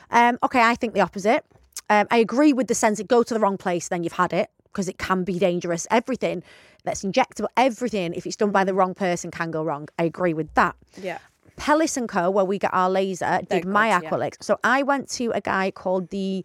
Um, 0.10 0.40
okay, 0.44 0.62
I 0.62 0.76
think 0.76 0.94
the 0.94 1.02
opposite. 1.02 1.46
Um, 1.90 2.08
I 2.10 2.18
agree 2.18 2.54
with 2.54 2.68
the 2.68 2.76
sense 2.76 2.98
that 2.98 3.08
go 3.08 3.24
to 3.24 3.34
the 3.34 3.40
wrong 3.40 3.58
place, 3.58 3.90
then 3.90 4.04
you've 4.04 4.14
had 4.14 4.34
it 4.34 4.50
because 4.66 4.88
it 4.88 4.98
can 4.98 5.24
be 5.24 5.38
dangerous. 5.38 5.86
Everything 5.92 6.42
that's 6.84 7.04
injectable, 7.04 7.48
everything, 7.58 8.14
if 8.14 8.26
it's 8.26 8.36
done 8.36 8.52
by 8.52 8.64
the 8.64 8.74
wrong 8.74 8.94
person, 8.94 9.32
can 9.32 9.52
go 9.52 9.64
wrong. 9.64 9.88
I 10.00 10.04
agree 10.04 10.34
with 10.34 10.54
that. 10.56 10.76
Yeah. 11.00 11.20
Pellis 11.58 11.98
and 11.98 12.10
Co, 12.10 12.32
where 12.32 12.46
we 12.46 12.58
get 12.58 12.74
our 12.74 12.90
laser, 12.90 13.40
did 13.50 13.64
They're 13.64 13.72
my 13.72 14.00
good, 14.00 14.20
yeah. 14.20 14.30
So 14.42 14.60
I 14.64 14.82
went 14.84 15.10
to 15.12 15.32
a 15.32 15.42
guy 15.42 15.72
called 15.72 16.10
the 16.10 16.44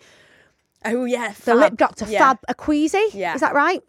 Oh 0.84 1.04
yeah. 1.04 1.32
the 1.44 1.54
lip 1.54 1.76
doctor 1.76 2.06
Yeah. 2.08 2.18
Fab 2.18 2.38
Acquisi. 2.48 3.14
Yeah. 3.14 3.34
Is 3.34 3.40
that 3.40 3.54
right? 3.54 3.82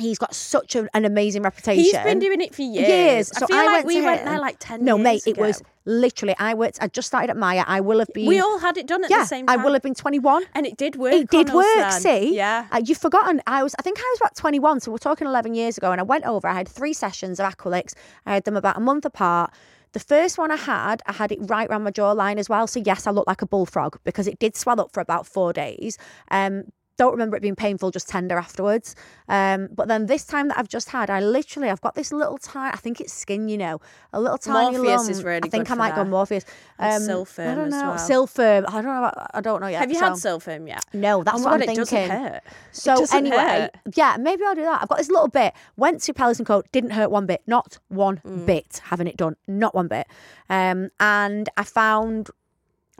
He's 0.00 0.18
got 0.18 0.34
such 0.34 0.74
a, 0.76 0.88
an 0.96 1.04
amazing 1.04 1.42
reputation. 1.42 1.82
He's 1.84 1.92
been 1.98 2.18
doing 2.18 2.40
it 2.40 2.54
for 2.54 2.62
years. 2.62 2.88
years. 2.88 3.32
I 3.36 3.40
So 3.40 3.46
feel 3.46 3.56
I 3.56 3.64
like 3.66 3.72
went 3.74 3.86
we 3.86 3.94
to 3.96 4.02
went 4.04 4.20
him. 4.20 4.26
there 4.26 4.38
like 4.40 4.56
10 4.58 4.84
No, 4.84 4.98
mate, 4.98 5.22
it 5.26 5.36
was 5.38 5.62
literally. 5.84 6.34
I 6.38 6.54
worked. 6.54 6.78
I 6.80 6.88
just 6.88 7.08
started 7.08 7.30
at 7.30 7.36
Maya. 7.36 7.64
I 7.66 7.80
will 7.80 7.98
have 7.98 8.08
been. 8.14 8.26
We 8.26 8.40
all 8.40 8.58
had 8.58 8.76
it 8.76 8.86
done 8.86 9.04
at 9.04 9.10
yeah, 9.10 9.20
the 9.20 9.26
same 9.26 9.46
time. 9.46 9.58
I 9.60 9.62
will 9.64 9.72
have 9.72 9.82
been 9.82 9.94
21. 9.94 10.44
And 10.54 10.66
it 10.66 10.76
did 10.76 10.96
work. 10.96 11.12
It 11.12 11.30
did 11.30 11.52
work. 11.52 11.64
then. 11.76 11.92
See, 12.00 12.34
Yeah. 12.36 12.66
uh, 12.72 12.80
you've 12.84 12.98
forgotten. 12.98 13.40
I 13.46 13.62
was, 13.62 13.74
I 13.78 13.82
think 13.82 13.98
I 13.98 14.08
was 14.12 14.20
about 14.20 14.36
21, 14.36 14.80
so 14.80 14.90
we're 14.90 14.98
talking 14.98 15.26
11 15.26 15.54
years 15.54 15.76
ago. 15.78 15.92
And 15.92 16.00
I 16.00 16.04
went 16.04 16.24
over. 16.26 16.48
I 16.48 16.54
had 16.54 16.68
three 16.68 16.92
sessions 16.92 17.38
of 17.40 17.46
Aqualyx. 17.52 17.94
I 18.26 18.34
had 18.34 18.44
them 18.44 18.56
about 18.56 18.76
a 18.76 18.80
month 18.80 19.04
apart. 19.04 19.52
The 19.92 20.00
first 20.00 20.38
one 20.38 20.52
I 20.52 20.56
had, 20.56 21.02
I 21.06 21.12
had 21.12 21.32
it 21.32 21.38
right 21.42 21.68
around 21.68 21.82
my 21.82 21.90
jawline 21.90 22.38
as 22.38 22.48
well. 22.48 22.68
So 22.68 22.80
yes, 22.84 23.08
I 23.08 23.10
looked 23.10 23.26
like 23.26 23.42
a 23.42 23.46
bullfrog 23.46 23.98
because 24.04 24.28
it 24.28 24.38
did 24.38 24.56
swell 24.56 24.80
up 24.80 24.92
for 24.92 25.00
about 25.00 25.26
four 25.26 25.52
days. 25.52 25.98
Um, 26.30 26.64
don't 27.00 27.12
remember 27.12 27.34
it 27.34 27.40
being 27.40 27.56
painful, 27.56 27.90
just 27.90 28.08
tender 28.10 28.36
afterwards. 28.36 28.94
Um, 29.26 29.68
but 29.72 29.88
then 29.88 30.04
this 30.04 30.24
time 30.26 30.48
that 30.48 30.58
I've 30.58 30.68
just 30.68 30.90
had, 30.90 31.08
I 31.08 31.20
literally, 31.20 31.70
I've 31.70 31.80
got 31.80 31.94
this 31.94 32.12
little 32.12 32.36
tiny, 32.36 32.72
I 32.74 32.76
think 32.76 33.00
it's 33.00 33.12
skin, 33.12 33.48
you 33.48 33.56
know, 33.56 33.80
a 34.12 34.20
little 34.20 34.36
tiny 34.36 34.76
Morpheus 34.76 34.98
lump. 34.98 35.10
is 35.10 35.24
really 35.24 35.40
I 35.44 35.48
think 35.48 35.70
I 35.70 35.74
might 35.76 35.94
go. 35.94 36.04
Morpheus. 36.04 36.44
Um, 36.78 36.88
And 36.88 37.02
I 37.02 37.54
don't 37.54 37.66
as 37.68 37.72
know. 37.72 37.88
well. 37.90 37.94
Sylfirm. 38.10 38.64
I 38.68 38.72
don't 38.82 38.84
know. 38.84 39.10
I 39.32 39.40
don't 39.40 39.60
know 39.62 39.66
yet. 39.68 39.80
Have 39.80 39.90
you 39.90 39.96
so- 39.98 40.04
had 40.04 40.12
Sylfirm 40.14 40.68
yet? 40.68 40.84
no, 40.92 41.22
that's 41.22 41.40
oh 41.40 41.44
what 41.44 41.50
my 41.50 41.54
I'm 41.54 41.62
it 41.62 41.66
thinking. 41.66 41.84
doesn't 41.84 42.10
hurt. 42.10 42.42
So 42.72 42.96
doesn't 42.96 43.16
anyway, 43.26 43.36
hurt. 43.36 43.70
yeah, 43.94 44.16
maybe 44.20 44.42
I'll 44.44 44.54
do 44.54 44.62
that. 44.62 44.82
I've 44.82 44.88
got 44.88 44.98
this 44.98 45.08
little 45.10 45.28
bit. 45.28 45.54
Went 45.78 46.02
to 46.02 46.12
Pelican 46.12 46.44
Co. 46.44 46.62
Didn't 46.72 46.90
hurt 46.90 47.10
one 47.10 47.24
bit. 47.24 47.40
Not 47.46 47.78
one 47.88 48.18
Mm. 48.26 48.44
bit. 48.44 48.80
Having 48.84 49.06
it 49.06 49.16
done. 49.16 49.36
Not 49.48 49.74
one 49.74 49.88
bit. 49.88 50.06
Um, 50.50 50.90
and 51.00 51.48
I 51.56 51.64
found, 51.64 52.28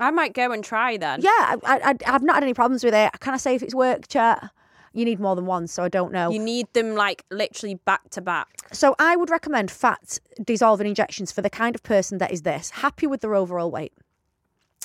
I 0.00 0.11
might 0.11 0.33
go 0.33 0.50
and 0.50 0.64
try 0.64 0.97
then. 0.97 1.21
yeah, 1.21 1.30
I, 1.30 1.59
I, 1.64 1.95
I've 2.07 2.23
not 2.23 2.35
had 2.37 2.42
any 2.42 2.54
problems 2.54 2.83
with 2.83 2.95
it. 2.95 3.11
Can 3.21 3.35
I 3.35 3.37
say 3.37 3.54
if 3.54 3.62
it's 3.62 3.75
worked, 3.75 4.11
chat? 4.11 4.50
You 4.92 5.04
need 5.04 5.21
more 5.21 5.37
than 5.37 5.47
one, 5.47 5.69
so 5.69 5.85
I 5.85 5.88
don't 5.88 6.12
know. 6.12 6.30
You 6.30 6.40
need 6.40 6.66
them 6.73 6.97
like 6.97 7.25
literally 7.30 7.76
back 7.76 8.11
to 8.11 8.21
back. 8.21 8.49
So 8.73 8.97
I 8.99 9.14
would 9.14 9.30
recommend 9.30 9.71
fat 9.71 10.19
dissolving 10.42 10.87
injections 10.88 11.30
for 11.30 11.42
the 11.42 11.50
kind 11.50 11.76
of 11.76 11.83
person 11.85 12.19
that 12.19 12.33
is 12.33 12.42
this 12.42 12.71
happy 12.71 13.07
with 13.07 13.21
their 13.21 13.37
overall 13.37 13.71
weight. 13.71 13.92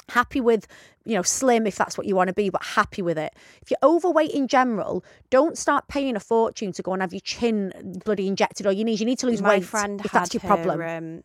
Happy 0.09 0.39
with, 0.39 0.67
you 1.05 1.15
know, 1.15 1.23
slim 1.23 1.65
if 1.65 1.75
that's 1.75 1.97
what 1.97 2.05
you 2.05 2.15
want 2.15 2.27
to 2.27 2.33
be, 2.35 2.51
but 2.51 2.63
happy 2.63 3.01
with 3.01 3.17
it. 3.17 3.33
If 3.63 3.71
you're 3.71 3.79
overweight 3.81 4.29
in 4.29 4.47
general, 4.47 5.03
don't 5.31 5.57
start 5.57 5.87
paying 5.87 6.15
a 6.15 6.19
fortune 6.19 6.71
to 6.73 6.83
go 6.83 6.93
and 6.93 7.01
have 7.01 7.11
your 7.11 7.21
chin 7.21 7.71
bloody 8.05 8.27
injected 8.27 8.67
or 8.67 8.71
your 8.71 8.85
knees. 8.85 8.99
You 8.99 9.07
need 9.07 9.17
to 9.19 9.25
lose 9.27 9.41
My 9.41 9.55
weight 9.55 9.65
friend 9.65 9.99
if 10.05 10.11
had 10.11 10.21
that's 10.21 10.33
your 10.35 10.41
her, 10.41 10.47
problem. 10.47 10.81
um, 10.81 11.23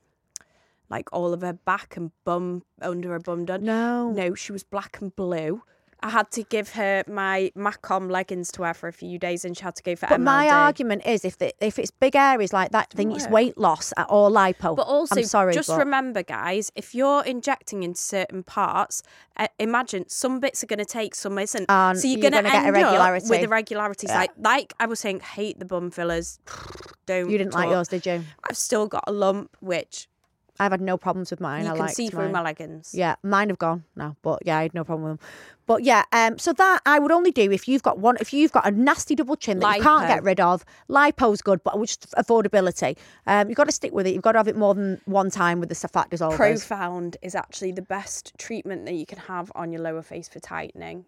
like 0.91 1.09
all 1.13 1.33
of 1.33 1.41
her 1.41 1.53
back 1.53 1.97
and 1.97 2.11
bum 2.25 2.65
under 2.83 3.11
her 3.13 3.21
bum 3.21 3.45
done. 3.45 3.65
No. 3.65 4.11
No, 4.11 4.35
she 4.35 4.53
was 4.53 4.65
black 4.65 5.01
and 5.01 5.15
blue. 5.15 5.63
I 6.03 6.11
had 6.11 6.31
to 6.33 6.43
give 6.45 6.71
her 6.71 7.05
my 7.07 7.53
Macom 7.55 8.09
leggings 8.09 8.51
to 8.53 8.63
wear 8.63 8.75
for 8.75 8.89
a 8.89 8.93
few 8.93 9.19
days, 9.19 9.45
and 9.45 9.57
she 9.57 9.63
had 9.63 9.77
to 9.77 9.83
go 9.83 9.95
for 9.97 10.07
But 10.09 10.21
my 10.21 10.49
argument 10.49 11.03
is 11.05 11.25
if 11.25 11.39
the, 11.39 11.53
if 11.65 11.79
it's 11.79 11.91
big 11.91 12.17
areas 12.17 12.53
like 12.53 12.73
that, 12.73 12.91
then 12.97 13.13
it's 13.13 13.29
weight 13.29 13.59
loss 13.59 13.93
or 14.09 14.31
lipo. 14.31 14.77
But 14.77 14.87
also, 14.87 15.21
I'm 15.21 15.27
sorry, 15.27 15.53
just 15.53 15.69
but 15.69 15.79
remember, 15.79 16.23
guys, 16.23 16.73
if 16.75 16.95
you're 16.95 17.23
injecting 17.25 17.83
into 17.83 18.01
certain 18.01 18.43
parts, 18.43 19.03
uh, 19.37 19.49
imagine 19.59 20.09
some 20.09 20.41
bits 20.41 20.65
are 20.65 20.67
going 20.67 20.79
to 20.79 20.85
take, 20.87 21.15
some 21.15 21.39
isn't. 21.39 21.67
And 21.69 21.99
so 21.99 22.09
you're, 22.09 22.19
you're 22.19 22.31
going 22.31 22.45
to 22.45 22.51
get 22.51 22.67
irregularity. 22.67 23.27
with 23.29 23.43
irregularities. 23.43 24.11
Yeah. 24.11 24.19
Like, 24.21 24.31
like 24.39 24.73
I 24.81 24.87
was 24.87 25.01
saying, 25.01 25.21
hate 25.21 25.59
the 25.59 25.67
bum 25.67 25.91
fillers. 25.91 26.39
Don't. 27.07 27.29
you 27.29 27.39
didn't 27.39 27.55
like 27.55 27.69
yours, 27.69 27.89
did 27.89 28.07
you? 28.07 28.25
I've 28.49 28.57
still 28.57 28.87
got 28.87 29.05
a 29.07 29.13
lump, 29.13 29.57
which 29.61 30.09
I've 30.61 30.73
had 30.73 30.83
no 30.83 30.99
problems 30.99 31.31
with 31.31 31.41
mine. 31.41 31.65
you 31.65 31.73
I 31.73 31.77
can 31.77 31.89
see 31.89 32.09
through 32.09 32.29
my 32.29 32.43
leggings. 32.43 32.95
Yeah, 32.95 33.15
mine 33.23 33.49
have 33.49 33.59
gone 33.59 33.85
now, 33.97 34.17
but 34.21 34.41
yeah, 34.45 34.59
I 34.59 34.63
had 34.63 34.75
no 34.75 34.85
problem 34.85 35.09
with 35.11 35.19
them. 35.19 35.29
But 35.67 35.85
yeah, 35.85 36.05
um, 36.13 36.39
so 36.39 36.53
that 36.53 36.81
I 36.85 36.99
would 36.99 37.11
only 37.11 37.31
do 37.31 37.51
if 37.51 37.67
you've 37.67 37.83
got 37.83 37.99
one, 37.99 38.19
if 38.21 38.35
you've 38.35 38.53
got 38.53 38.67
a 38.67 38.71
nasty 38.71 39.15
double 39.15 39.37
chin 39.37 39.59
that 39.61 39.77
you 39.79 39.83
can't 39.83 40.07
get 40.07 40.23
rid 40.23 40.39
of. 40.39 40.65
Lipo's 40.89 41.41
good, 41.41 41.65
but 41.65 41.81
just 41.81 42.11
affordability. 42.13 42.99
Um, 43.27 43.49
you've 43.49 43.57
got 43.57 43.65
to 43.65 43.73
stick 43.73 43.93
with 43.93 44.07
it. 44.07 44.13
You've 44.13 44.23
got 44.23 44.33
to 44.33 44.39
have 44.39 44.49
it 44.49 44.57
more 44.57 44.75
than 44.75 45.01
one 45.07 45.31
time 45.31 45.61
with 45.61 45.71
the 45.71 45.75
fat 45.75 46.11
dissolvers. 46.11 46.37
Profound 46.37 47.17
is 47.23 47.35
actually 47.35 47.73
the 47.73 47.83
best 47.83 48.35
treatment 48.37 48.85
that 48.85 48.95
you 48.95 49.07
can 49.07 49.19
have 49.19 49.51
on 49.55 49.73
your 49.73 49.81
lower 49.81 50.03
face 50.03 50.29
for 50.29 50.41
tightening. 50.41 51.07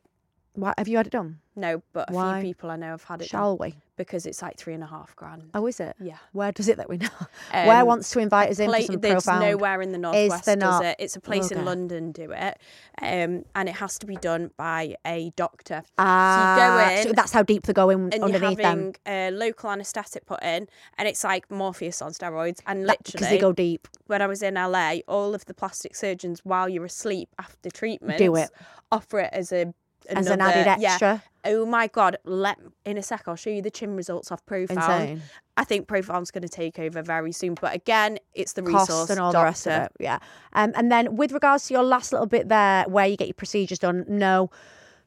Why, 0.54 0.74
have 0.76 0.86
you 0.88 0.98
had 0.98 1.06
it 1.06 1.10
done? 1.10 1.38
No, 1.56 1.82
but 1.92 2.10
a 2.10 2.12
Why? 2.12 2.40
few 2.40 2.50
people 2.50 2.70
I 2.70 2.76
know 2.76 2.88
have 2.90 3.04
had 3.04 3.20
it 3.22 3.30
done 3.30 3.40
Shall 3.40 3.58
we? 3.58 3.74
because 3.96 4.26
it's 4.26 4.40
like 4.42 4.56
three 4.58 4.74
and 4.74 4.82
a 4.82 4.86
half 4.86 5.14
grand. 5.16 5.50
Oh, 5.54 5.66
is 5.66 5.80
it? 5.80 5.94
Yeah. 6.00 6.16
Where 6.32 6.50
does 6.52 6.68
it 6.68 6.76
that 6.78 6.88
we 6.90 6.96
know? 6.98 7.08
Where 7.52 7.80
Um, 7.82 7.86
wants 7.86 8.10
to 8.10 8.18
invite 8.20 8.50
us 8.50 8.58
in 8.58 8.68
Pla- 8.68 8.78
for 8.80 8.82
some 8.84 9.00
there's 9.00 9.24
profound? 9.24 9.40
nowhere 9.46 9.80
in 9.82 9.92
the 9.92 9.98
northwest 9.98 10.44
does 10.46 10.56
not? 10.58 10.84
it. 10.84 10.96
It's 10.98 11.16
a 11.16 11.20
place 11.20 11.46
Okay. 11.46 11.58
in 11.58 11.64
London 11.64 12.12
do 12.12 12.32
it, 12.32 12.58
um, 13.00 13.44
and 13.54 13.68
it 13.68 13.76
has 13.76 13.98
to 14.00 14.06
be 14.06 14.16
done 14.16 14.50
by 14.58 14.96
a 15.06 15.30
doctor. 15.36 15.82
Ah, 15.98 16.34
so 16.36 16.62
you 16.62 16.68
go 16.68 16.78
in 17.00 17.02
so 17.08 17.12
that's 17.14 17.32
how 17.32 17.42
deep 17.42 17.64
they're 17.64 17.72
going 17.74 18.04
and 18.04 18.14
you're 18.14 18.24
underneath 18.24 18.58
them 18.58 18.94
having 19.06 19.30
a 19.30 19.30
local 19.30 19.70
anaesthetic 19.70 20.26
put 20.26 20.42
in, 20.42 20.68
and 20.98 21.08
it's 21.08 21.22
like 21.24 21.50
Morpheus 21.50 22.02
on 22.02 22.12
steroids. 22.12 22.60
And 22.66 22.82
because 22.86 23.14
literally, 23.14 23.36
they 23.36 23.40
go 23.40 23.52
deep. 23.52 23.88
when 24.06 24.20
I 24.20 24.26
was 24.26 24.42
in 24.42 24.54
LA, 24.54 24.96
all 25.08 25.34
of 25.34 25.44
the 25.46 25.54
plastic 25.54 25.96
surgeons, 25.96 26.40
while 26.44 26.68
you're 26.68 26.84
asleep 26.86 27.28
after 27.38 27.70
treatment, 27.70 28.18
Do 28.18 28.36
it. 28.36 28.50
offer 28.90 29.20
it 29.20 29.30
as 29.32 29.52
a 29.52 29.72
As 30.08 30.26
an 30.26 30.34
another- 30.34 30.52
added 30.60 30.80
yeah. 30.82 30.90
extra. 30.92 31.22
Oh 31.44 31.66
my 31.66 31.88
god! 31.88 32.16
Let 32.24 32.58
in 32.84 32.96
a 32.96 33.02
sec. 33.02 33.24
I'll 33.26 33.34
show 33.34 33.50
you 33.50 33.62
the 33.62 33.70
chin 33.70 33.96
results 33.96 34.30
off 34.30 34.46
Profound. 34.46 34.78
Insane. 35.02 35.22
I 35.56 35.64
think 35.64 35.88
Profound's 35.88 36.30
going 36.30 36.42
to 36.42 36.48
take 36.48 36.78
over 36.78 37.02
very 37.02 37.32
soon. 37.32 37.54
But 37.60 37.74
again, 37.74 38.18
it's 38.32 38.52
the 38.52 38.62
costs 38.62 38.88
resource 38.90 39.10
and 39.10 39.18
all 39.18 39.32
doctor. 39.32 39.40
the 39.40 39.44
rest 39.44 39.66
of 39.66 39.82
it. 39.86 39.92
Yeah. 39.98 40.18
Um, 40.52 40.72
and 40.76 40.90
then 40.92 41.16
with 41.16 41.32
regards 41.32 41.66
to 41.66 41.74
your 41.74 41.82
last 41.82 42.12
little 42.12 42.28
bit 42.28 42.48
there, 42.48 42.84
where 42.88 43.06
you 43.06 43.16
get 43.16 43.26
your 43.26 43.34
procedures 43.34 43.80
done, 43.80 44.04
no. 44.08 44.50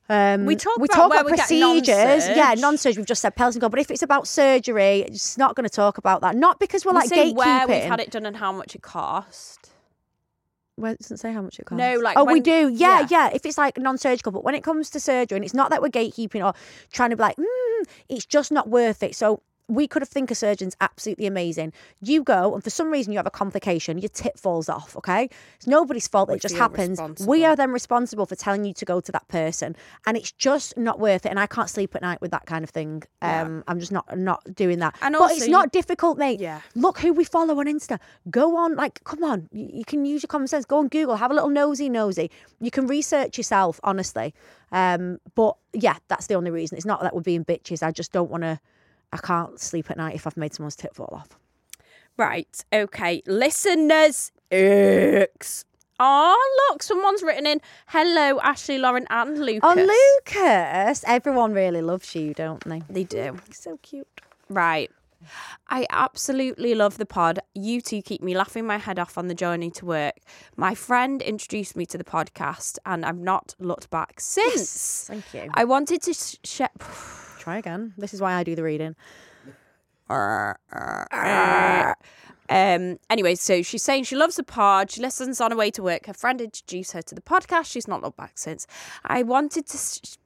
Um, 0.08 0.46
We 0.46 0.56
talk 0.56 0.78
we 0.78 0.86
about 0.86 0.96
talk 0.96 1.12
about 1.14 1.28
procedures. 1.28 2.28
Yeah, 2.28 2.36
non-surge. 2.36 2.62
non-surgery. 2.62 3.00
We've 3.02 3.08
just 3.08 3.22
said 3.22 3.36
Pelton 3.36 3.60
But 3.60 3.80
if 3.80 3.90
it's 3.90 4.04
about 4.04 4.28
surgery, 4.28 5.00
it's 5.08 5.38
not 5.38 5.56
going 5.56 5.64
to 5.68 5.74
talk 5.74 5.98
about 5.98 6.22
that. 6.22 6.36
Not 6.36 6.60
because 6.60 6.86
we're 6.86 6.92
We 6.92 6.98
like 7.00 7.10
gatekeeping. 7.10 7.36
where 7.36 7.68
we've 7.68 7.84
had 7.84 8.00
it 8.02 8.12
done 8.12 8.26
and 8.26 8.38
how 8.38 8.52
much 8.52 8.76
it 8.76 8.82
cost. 8.84 9.72
Well, 10.78 10.92
it 10.92 11.00
doesn't 11.00 11.18
say 11.18 11.32
how 11.32 11.42
much 11.42 11.58
it 11.60 11.66
costs. 11.66 11.80
No, 11.80 11.98
like 12.00 12.18
oh, 12.18 12.26
we 12.26 12.42
do. 12.42 12.70
Yeah, 12.74 13.02
yeah. 13.02 13.08
yeah, 13.10 13.30
If 13.34 13.46
it's 13.46 13.58
like 13.58 13.78
non-surgical, 13.78 14.34
but 14.34 14.44
when 14.44 14.56
it 14.56 14.64
comes 14.64 14.90
to 14.90 15.00
surgery, 15.00 15.38
and 15.38 15.46
it's 15.46 15.54
not 15.54 15.70
that 15.70 15.82
we're 15.82 15.90
gatekeeping 15.90 16.46
or 16.46 16.54
trying 16.92 17.12
to 17.12 17.16
be 17.16 17.22
like, 17.22 17.38
mm, 17.38 17.84
it's 18.10 18.26
just 18.26 18.52
not 18.52 18.68
worth 18.70 19.02
it. 19.02 19.16
So 19.16 19.42
we 19.68 19.88
could 19.88 20.02
have 20.02 20.10
think 20.10 20.32
a 20.32 20.36
surgeon's 20.36 20.76
absolutely 20.82 21.26
amazing. 21.26 21.74
You 22.02 22.24
go, 22.24 22.54
and 22.54 22.64
for 22.64 22.70
some 22.70 22.92
reason 22.92 23.12
you 23.12 23.20
have 23.20 23.26
a 23.26 23.32
complication, 23.32 23.98
your 23.98 24.10
tip 24.10 24.38
falls 24.38 24.70
off. 24.70 24.96
Okay, 24.98 25.30
it's 25.56 25.68
nobody's 25.68 26.08
fault. 26.08 26.30
We 26.30 26.36
it 26.36 26.42
just 26.42 26.56
happens. 26.56 27.00
We 27.26 27.46
are 27.46 27.56
then 27.56 27.72
responsible 27.72 28.26
for 28.26 28.36
telling 28.36 28.66
you 28.66 28.74
to 28.74 28.86
go 28.86 29.00
to 29.02 29.12
that 29.12 29.28
person, 29.28 29.76
and 30.06 30.18
it's 30.18 30.32
just 30.32 30.78
not 30.78 31.00
worth 31.00 31.26
it. 31.26 31.30
And 31.30 31.40
I 31.40 31.48
can't 31.48 31.70
sleep 31.70 31.96
at 31.96 32.02
night 32.02 32.22
with 32.22 32.32
that 32.32 32.46
kind 32.46 32.64
of 32.64 32.70
thing. 32.70 33.04
Yeah. 33.22 33.42
Um, 33.42 33.64
I'm 33.68 33.80
just 33.80 33.92
not 33.92 34.18
not 34.18 34.44
doing 34.54 34.80
that. 34.80 34.96
And 35.02 35.14
but 35.14 35.22
also 35.22 35.36
it's 35.36 35.48
not 35.48 35.72
difficult, 35.72 36.18
mate. 36.18 36.40
Yeah. 36.40 36.62
Look 36.76 37.00
who 37.00 37.14
we 37.14 37.24
follow 37.24 37.60
on 37.60 37.66
Insta. 37.66 38.00
Go 38.30 38.58
on, 38.58 38.76
like, 38.76 39.04
come 39.04 39.24
on. 39.24 39.50
You, 39.52 39.70
you 39.74 39.86
can 39.86 40.06
use 40.06 40.24
your 40.24 40.28
common 40.28 40.48
sense. 40.48 40.66
Go 40.66 40.80
on 40.80 40.88
Google. 40.88 41.16
Have 41.16 41.32
a 41.32 41.34
little 41.34 41.50
nosy 41.50 41.90
nosy. 41.90 42.30
You 42.60 42.72
can 42.72 42.88
research 42.88 43.38
yourself, 43.38 43.80
honestly. 43.84 44.34
Um, 44.72 45.20
but 45.36 45.56
yeah, 45.74 45.98
that's 46.08 46.28
the 46.28 46.36
only 46.36 46.52
reason. 46.52 46.78
It's 46.78 46.86
not 46.86 47.02
that 47.02 47.16
we're 47.16 47.22
being 47.22 47.46
bitches. 47.46 47.82
I 47.84 47.92
just 47.92 48.12
don't 48.12 48.30
want 48.30 48.44
to. 48.44 48.60
I 49.14 49.18
can't 49.18 49.60
sleep 49.60 49.90
at 49.92 49.98
night 49.98 50.16
if 50.16 50.28
I've 50.28 50.38
made 50.38 50.54
someone's 50.54 50.76
tip 50.76 50.96
fall 50.96 51.10
off. 51.12 51.30
Right. 52.18 52.64
Okay. 52.74 53.22
Listeners. 53.26 54.32
X. 54.52 55.66
Oh, 56.00 56.68
look, 56.70 56.84
someone's 56.84 57.24
written 57.24 57.48
in. 57.48 57.62
Hello, 57.88 58.40
Ashley, 58.42 58.78
Lauren, 58.78 59.08
and 59.10 59.40
Lucas. 59.40 59.62
Oh, 59.64 60.22
Lucas! 60.26 61.06
Everyone 61.08 61.54
really 61.54 61.82
loves 61.82 62.14
you, 62.16 62.34
don't 62.34 62.62
they? 62.66 62.84
They 62.90 63.06
do. 63.06 63.38
He's 63.48 63.60
So 63.60 63.78
cute. 63.82 64.08
Right. 64.50 64.92
I 65.70 65.86
absolutely 65.90 66.76
love 66.76 66.98
the 66.98 67.06
pod. 67.06 67.40
You 67.54 67.82
two 67.82 68.02
keep 68.02 68.22
me 68.22 68.36
laughing 68.36 68.66
my 68.66 68.78
head 68.78 69.00
off 69.00 69.18
on 69.18 69.28
the 69.28 69.36
journey 69.36 69.70
to 69.72 69.86
work. 69.86 70.16
My 70.56 70.76
friend 70.76 71.22
introduced 71.22 71.76
me 71.76 71.86
to 71.88 71.98
the 71.98 72.04
podcast, 72.04 72.78
and 72.86 73.06
I've 73.06 73.18
not 73.18 73.56
looked 73.60 73.90
back 73.90 74.20
since. 74.20 75.06
Thank 75.08 75.34
you. 75.34 75.50
I 75.54 75.64
wanted 75.66 76.02
to 76.04 76.14
sh- 76.14 76.38
share. 76.44 76.70
Try 77.40 77.58
again. 77.58 77.94
This 77.98 78.14
is 78.14 78.22
why 78.22 78.34
I 78.34 78.44
do 78.44 78.56
the 78.56 78.64
reading. 78.64 78.96
Um. 82.48 83.00
Anyway, 83.10 83.36
so 83.36 83.64
she's 83.64 83.82
saying 83.82 84.04
she 84.04 84.16
loves 84.16 84.36
the 84.36 84.44
pod. 84.44 84.92
She 84.92 85.02
listens 85.02 85.42
on 85.42 85.52
her 85.52 85.58
way 85.58 85.72
to 85.72 85.82
work. 85.82 86.06
Her 86.06 86.14
friend 86.14 86.40
introduced 86.40 86.92
her 86.92 87.02
to 87.02 87.16
the 87.16 87.22
podcast. 87.22 87.66
She's 87.66 87.88
not 87.88 88.04
looked 88.04 88.18
back 88.18 88.38
since. 88.38 88.68
I 89.04 89.24
wanted 89.24 89.66
to. 89.68 89.78
Sh- 89.78 90.18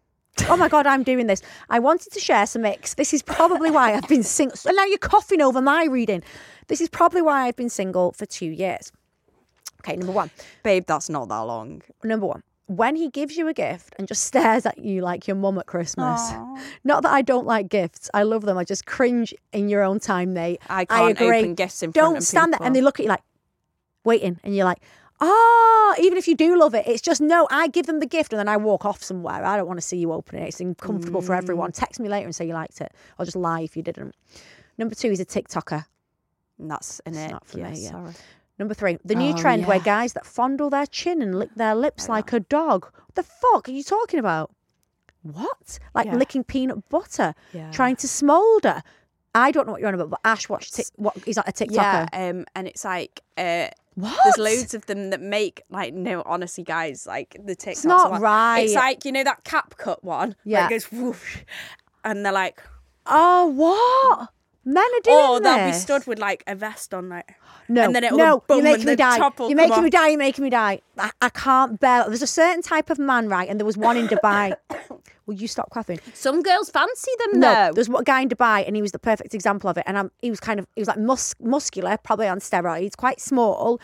Oh 0.47 0.57
my 0.57 0.69
god, 0.69 0.87
I'm 0.87 1.03
doing 1.03 1.27
this. 1.27 1.41
I 1.69 1.79
wanted 1.79 2.11
to 2.13 2.19
share 2.19 2.45
some 2.45 2.61
mix. 2.61 2.93
This 2.93 3.13
is 3.13 3.21
probably 3.21 3.71
why 3.71 3.93
I've 3.93 4.07
been 4.07 4.23
single. 4.23 4.57
And 4.65 4.75
now 4.75 4.85
you're 4.85 4.97
coughing 4.97 5.41
over 5.41 5.61
my 5.61 5.85
reading. 5.85 6.23
This 6.67 6.81
is 6.81 6.89
probably 6.89 7.21
why 7.21 7.47
I've 7.47 7.55
been 7.55 7.69
single 7.69 8.11
for 8.11 8.25
two 8.25 8.45
years. 8.45 8.91
Okay, 9.81 9.95
number 9.95 10.11
one. 10.11 10.29
Babe, 10.63 10.83
that's 10.87 11.09
not 11.09 11.29
that 11.29 11.39
long. 11.39 11.81
Number 12.03 12.25
one. 12.25 12.43
When 12.67 12.95
he 12.95 13.09
gives 13.09 13.35
you 13.37 13.47
a 13.47 13.53
gift 13.53 13.95
and 13.97 14.07
just 14.07 14.23
stares 14.25 14.65
at 14.65 14.77
you 14.77 15.01
like 15.01 15.27
your 15.27 15.35
mum 15.35 15.57
at 15.57 15.65
Christmas. 15.65 16.31
Not 16.83 17.03
that 17.03 17.11
I 17.11 17.21
don't 17.21 17.47
like 17.47 17.69
gifts. 17.69 18.09
I 18.13 18.23
love 18.23 18.43
them. 18.43 18.57
I 18.57 18.63
just 18.63 18.85
cringe 18.85 19.33
in 19.53 19.69
your 19.69 19.81
own 19.81 19.99
time, 19.99 20.33
mate. 20.33 20.61
I 20.69 20.85
can't 20.85 21.11
agree. 21.19 21.39
open 21.39 21.55
gifts 21.55 21.81
in 21.81 21.91
Don't 21.91 22.03
front 22.03 22.07
of 22.07 22.13
Don't 22.15 22.21
stand 22.23 22.53
there 22.53 22.59
and 22.61 22.75
they 22.75 22.81
look 22.81 22.99
at 22.99 23.03
you 23.03 23.09
like 23.09 23.23
waiting 24.03 24.39
and 24.43 24.55
you're 24.55 24.65
like, 24.65 24.81
Oh, 25.21 25.95
even 25.99 26.17
if 26.17 26.27
you 26.27 26.35
do 26.35 26.57
love 26.57 26.73
it, 26.73 26.87
it's 26.87 27.01
just 27.01 27.19
no. 27.21 27.47
I 27.51 27.67
give 27.67 27.85
them 27.87 27.99
the 27.99 28.05
gift 28.05 28.31
and 28.31 28.39
then 28.39 28.47
I 28.47 28.57
walk 28.57 28.85
off 28.85 29.03
somewhere. 29.03 29.43
I 29.45 29.57
don't 29.57 29.67
want 29.67 29.77
to 29.79 29.85
see 29.85 29.97
you 29.97 30.13
open 30.13 30.39
it. 30.39 30.47
It's 30.47 30.59
uncomfortable 30.61 31.21
for 31.21 31.33
Mm. 31.33 31.37
everyone. 31.39 31.71
Text 31.71 31.99
me 31.99 32.07
later 32.07 32.25
and 32.25 32.35
say 32.35 32.45
you 32.47 32.53
liked 32.53 32.79
it, 32.81 32.93
or 33.17 33.25
just 33.25 33.35
lie 33.35 33.61
if 33.61 33.75
you 33.75 33.83
didn't. 33.83 34.15
Number 34.77 34.95
two, 34.95 35.09
he's 35.09 35.19
a 35.19 35.25
TikToker. 35.25 35.85
And 36.57 36.71
that's 36.71 37.01
It's 37.05 37.17
it. 37.17 37.31
not 37.31 37.45
for 37.45 37.59
yeah, 37.59 37.69
me, 37.71 37.79
yeah. 37.83 37.91
sorry. 37.91 38.13
Number 38.57 38.73
three, 38.73 38.97
the 39.05 39.15
new 39.15 39.33
Oh, 39.33 39.37
trend 39.37 39.65
where 39.67 39.79
guys 39.79 40.13
that 40.13 40.25
fondle 40.25 40.69
their 40.69 40.85
chin 40.85 41.21
and 41.21 41.37
lick 41.37 41.53
their 41.55 41.75
lips 41.75 42.09
like 42.09 42.31
a 42.33 42.39
dog. 42.41 42.85
What 42.85 43.15
the 43.15 43.23
fuck 43.23 43.67
are 43.69 43.71
you 43.71 43.83
talking 43.83 44.19
about? 44.19 44.51
What? 45.23 45.79
Like 45.93 46.07
Yeah. 46.07 46.15
licking 46.15 46.43
peanut 46.45 46.87
butter, 46.89 47.35
Yeah. 47.53 47.71
trying 47.71 47.95
to 47.97 48.07
smolder. 48.07 48.83
I 49.35 49.51
don't 49.51 49.65
know 49.65 49.73
what 49.73 49.81
you're 49.81 49.87
on 49.89 49.93
about, 49.93 50.09
but 50.09 50.19
Ash 50.25 50.49
watched. 50.49 50.73
Tic- 50.75 50.87
what 50.95 51.15
he's 51.25 51.37
like 51.37 51.47
a 51.47 51.53
TikToker. 51.53 51.75
Yeah, 51.75 52.07
um, 52.13 52.45
and 52.55 52.67
it's 52.67 52.83
like 52.83 53.21
uh, 53.37 53.67
What? 53.95 54.17
there's 54.23 54.37
loads 54.37 54.73
of 54.73 54.85
them 54.85 55.09
that 55.09 55.19
make 55.21 55.61
like 55.69 55.93
no, 55.93 56.23
honestly, 56.25 56.63
guys, 56.63 57.05
like 57.07 57.35
the 57.43 57.55
TikToks. 57.55 57.85
not 57.85 58.05
are 58.07 58.11
like- 58.13 58.21
right. 58.21 58.59
It's 58.61 58.73
like 58.75 59.03
you 59.05 59.11
know 59.11 59.23
that 59.23 59.43
cap 59.43 59.75
cut 59.77 60.03
one. 60.03 60.35
Yeah. 60.45 60.67
it 60.67 60.69
goes 60.69 60.91
whoosh, 60.91 61.37
and 62.03 62.25
they're 62.25 62.31
like, 62.31 62.61
Oh, 63.05 63.47
what? 63.47 64.29
Men 64.65 64.77
are 64.83 64.99
doing 65.03 65.17
oh, 65.19 65.39
they'll 65.39 65.65
be 65.65 65.71
this? 65.71 65.81
stood 65.81 66.05
with 66.05 66.19
like 66.19 66.43
a 66.45 66.53
vest 66.55 66.93
on, 66.93 67.09
like 67.09 67.35
No, 67.69 67.83
and 67.83 67.95
then 67.95 68.03
it'll 68.03 68.17
no, 68.17 68.37
go 68.39 68.43
boom, 68.47 68.57
you're 68.57 68.63
making 68.65 68.81
and 68.81 68.85
me 68.87 68.93
the 68.93 68.97
die. 68.97 69.17
top 69.17 69.39
will 69.39 69.49
You're 69.49 69.57
come 69.57 69.69
making 69.69 69.83
me 69.83 69.87
off. 69.87 69.91
die. 69.93 70.07
You're 70.09 70.17
making 70.19 70.43
me 70.43 70.49
die. 70.49 70.81
I, 70.97 71.11
I 71.21 71.29
can't 71.29 71.79
bear. 71.79 72.03
There's 72.07 72.21
a 72.21 72.27
certain 72.27 72.61
type 72.61 72.89
of 72.89 72.99
man, 72.99 73.29
right? 73.29 73.47
And 73.49 73.59
there 73.59 73.65
was 73.65 73.77
one 73.77 73.97
in 73.97 74.07
Dubai. 74.07 74.53
Will 75.25 75.35
you 75.35 75.47
stop, 75.47 75.69
coughing? 75.69 75.99
Some 76.13 76.41
girls 76.41 76.69
fancy 76.71 77.11
them 77.19 77.39
No, 77.39 77.53
though. 77.67 77.73
there's 77.73 77.87
one 77.89 78.03
guy 78.03 78.21
in 78.21 78.29
Dubai, 78.29 78.65
and 78.67 78.75
he 78.75 78.81
was 78.81 78.91
the 78.91 78.99
perfect 78.99 79.33
example 79.35 79.69
of 79.69 79.77
it. 79.77 79.83
And 79.87 79.97
I'm, 79.97 80.11
he 80.21 80.29
was 80.31 80.39
kind 80.39 80.59
of, 80.59 80.67
he 80.75 80.81
was 80.81 80.87
like 80.87 80.97
mus- 80.97 81.35
muscular, 81.39 81.97
probably 82.03 82.27
on 82.27 82.39
steroids, 82.39 82.97
quite 82.97 83.19
small. 83.21 83.79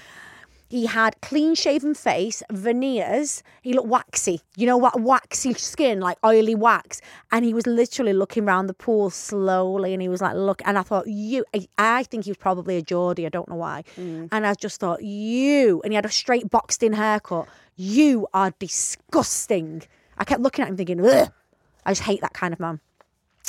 He 0.67 0.87
had 0.87 1.19
clean 1.21 1.53
shaven 1.53 1.93
face, 1.93 2.41
veneers. 2.51 3.43
He 3.61 3.73
looked 3.73 3.87
waxy. 3.87 4.41
You 4.57 4.65
know 4.65 4.77
what? 4.77 4.99
Waxy 4.99 5.53
skin, 5.53 5.99
like 5.99 6.17
oily 6.25 6.55
wax. 6.55 7.01
And 7.31 7.45
he 7.45 7.53
was 7.53 7.67
literally 7.67 8.13
looking 8.13 8.45
around 8.45 8.67
the 8.67 8.73
pool 8.73 9.09
slowly. 9.09 9.93
And 9.93 10.01
he 10.01 10.09
was 10.09 10.21
like, 10.21 10.35
look. 10.35 10.61
And 10.65 10.77
I 10.77 10.81
thought, 10.81 11.07
you, 11.07 11.45
I, 11.53 11.67
I 11.77 12.03
think 12.03 12.25
he 12.25 12.31
was 12.31 12.37
probably 12.37 12.77
a 12.77 12.81
Geordie. 12.81 13.25
I 13.25 13.29
don't 13.29 13.47
know 13.47 13.55
why. 13.55 13.83
Mm. 13.97 14.29
And 14.31 14.47
I 14.47 14.55
just 14.55 14.79
thought, 14.79 15.03
you. 15.03 15.81
And 15.83 15.93
he 15.93 15.95
had 15.95 16.05
a 16.05 16.09
straight 16.09 16.49
boxed 16.49 16.81
in 16.81 16.93
haircut. 16.93 17.47
You 17.75 18.27
are 18.33 18.51
disgusting. 18.57 19.83
I 20.17 20.23
kept 20.23 20.41
looking 20.41 20.63
at 20.63 20.69
him 20.69 20.77
thinking, 20.77 21.05
Ugh. 21.05 21.31
I 21.85 21.91
just 21.91 22.01
hate 22.01 22.21
that 22.21 22.33
kind 22.33 22.53
of 22.53 22.59
man. 22.59 22.79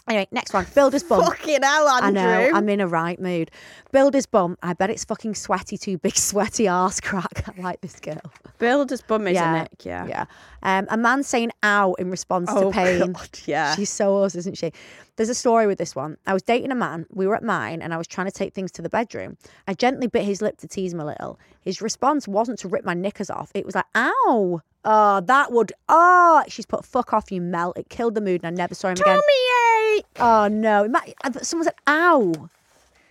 Anyway, 0.09 0.29
next 0.31 0.53
one. 0.53 0.65
Builder's 0.75 1.03
bum. 1.03 1.25
Fucking 1.25 1.63
hell, 1.63 1.89
Andrew. 1.89 2.21
I 2.21 2.49
know, 2.49 2.51
I'm 2.55 2.69
in 2.69 2.81
a 2.81 2.87
right 2.87 3.21
mood. 3.21 3.51
Builder's 3.91 4.27
bum. 4.27 4.57
I 4.63 4.73
bet 4.73 4.89
it's 4.89 5.05
fucking 5.05 5.35
sweaty 5.35 5.77
too. 5.77 5.99
Big 5.99 6.17
sweaty 6.17 6.69
arse 6.69 7.01
crack. 7.01 7.45
I 7.49 7.61
like 7.61 7.81
this 7.81 7.99
girl. 7.99 8.21
Builder's 8.59 9.03
bum, 9.03 9.23
isn't 9.27 9.35
yeah, 9.35 9.63
it? 9.63 9.73
Yeah. 9.85 10.07
yeah. 10.07 10.25
Um, 10.63 10.87
a 10.91 10.97
man 10.97 11.23
saying 11.25 11.51
"ow" 11.65 11.95
in 11.95 12.11
response 12.11 12.49
Oh, 12.53 12.71
to 12.71 12.71
pain. 12.77 13.13
God, 13.13 13.31
yeah. 13.47 13.75
she's 13.75 13.91
so 13.91 14.23
us, 14.23 14.35
isn't 14.37 14.57
she? 14.57 14.73
There's 15.17 15.29
a 15.29 15.35
story 15.35 15.67
with 15.67 15.79
this 15.79 15.97
one. 15.97 16.19
I 16.27 16.35
was 16.35 16.43
dating 16.43 16.71
a 16.71 16.75
man. 16.77 17.07
We 17.11 17.27
were 17.27 17.35
at 17.35 17.43
mine, 17.43 17.83
and 17.83 17.93
I 17.93 17.97
was 17.97 18.07
trying 18.07 18.27
to 18.27 18.33
take 18.33 18.55
things 18.55 18.71
to 18.73 18.83
the 18.83 18.89
bedroom. 18.91 19.39
I 19.67 19.75
gently 19.75 20.07
bit 20.07 20.25
his 20.25 20.41
lip 20.43 20.59
to 20.59 20.69
tease 20.69 20.93
him 20.93 21.01
a 21.01 21.05
little. 21.07 21.39
His 21.63 21.83
response 21.83 22.29
wasn't 22.29 22.59
to 22.61 22.69
rip 22.69 22.85
my 22.85 22.95
knickers 22.95 23.31
off. 23.31 23.51
It 23.55 23.67
was 23.67 23.75
like 23.75 23.87
"ow." 23.97 24.61
Oh, 24.89 25.21
that 25.21 25.51
would. 25.51 25.73
Oh, 25.89 26.45
she's 26.47 26.65
put 26.65 26.85
"fuck 26.85 27.13
off, 27.13 27.33
you 27.33 27.41
melt." 27.41 27.77
It 27.77 27.89
killed 27.89 28.15
the 28.15 28.21
mood, 28.21 28.43
and 28.45 28.47
I 28.47 28.51
never 28.51 28.75
saw 28.75 28.89
him 28.89 28.93
again. 28.93 29.21
Tommy 29.21 29.97
eight. 29.99 30.07
Oh 30.21 30.49
no! 30.49 30.85
It 30.85 30.91
might, 30.93 31.15
uh, 31.25 31.33
someone 31.43 31.65
said, 31.65 31.75
"Ow!" 31.89 32.49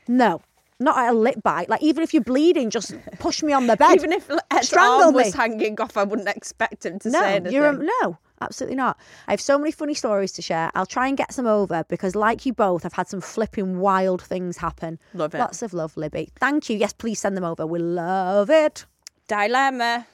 No, 0.07 0.41
not 0.79 0.97
at 0.97 1.09
a 1.09 1.17
lip 1.17 1.43
bite. 1.43 1.67
Like 1.67 1.83
even 1.83 2.01
if 2.01 2.13
you're 2.13 2.23
bleeding, 2.23 2.69
just 2.69 2.93
push 3.19 3.43
me 3.43 3.51
on 3.51 3.67
the 3.67 3.75
bed. 3.75 3.91
Even 3.95 4.13
if 4.13 4.29
Ed's 4.51 4.67
Strangle 4.67 5.07
arm 5.07 5.15
me. 5.15 5.23
was 5.23 5.33
hanging 5.33 5.79
off, 5.81 5.97
I 5.97 6.03
wouldn't 6.03 6.29
expect 6.29 6.85
him 6.85 6.99
to 6.99 7.09
no, 7.09 7.19
say 7.19 7.35
anything. 7.35 7.53
you're 7.53 7.69
a, 7.69 7.73
no, 8.01 8.17
absolutely 8.41 8.75
not. 8.75 8.97
I 9.27 9.31
have 9.31 9.41
so 9.41 9.57
many 9.57 9.71
funny 9.71 9.93
stories 9.93 10.31
to 10.33 10.41
share. 10.41 10.71
I'll 10.75 10.85
try 10.85 11.07
and 11.07 11.17
get 11.17 11.33
some 11.33 11.45
over 11.45 11.83
because, 11.89 12.15
like 12.15 12.45
you 12.45 12.53
both, 12.53 12.85
I've 12.85 12.93
had 12.93 13.07
some 13.07 13.21
flipping 13.21 13.79
wild 13.79 14.21
things 14.21 14.57
happen. 14.57 14.99
Love 15.13 15.35
it. 15.35 15.39
Lots 15.39 15.61
of 15.61 15.73
love, 15.73 15.97
Libby. 15.97 16.29
Thank 16.39 16.69
you. 16.69 16.77
Yes, 16.77 16.93
please 16.93 17.19
send 17.19 17.35
them 17.35 17.43
over. 17.43 17.65
We 17.65 17.79
love 17.79 18.49
it. 18.49 18.85
Dilemma. 19.27 20.05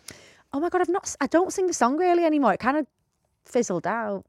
Oh 0.53 0.59
my 0.59 0.69
god, 0.69 0.81
I've 0.81 0.89
not. 0.89 1.15
I 1.21 1.27
don't 1.27 1.51
sing 1.53 1.67
the 1.67 1.73
song 1.73 1.97
really 1.97 2.25
anymore. 2.25 2.53
It 2.53 2.59
kind 2.59 2.77
of 2.77 2.85
fizzled 3.45 3.87
out. 3.87 4.25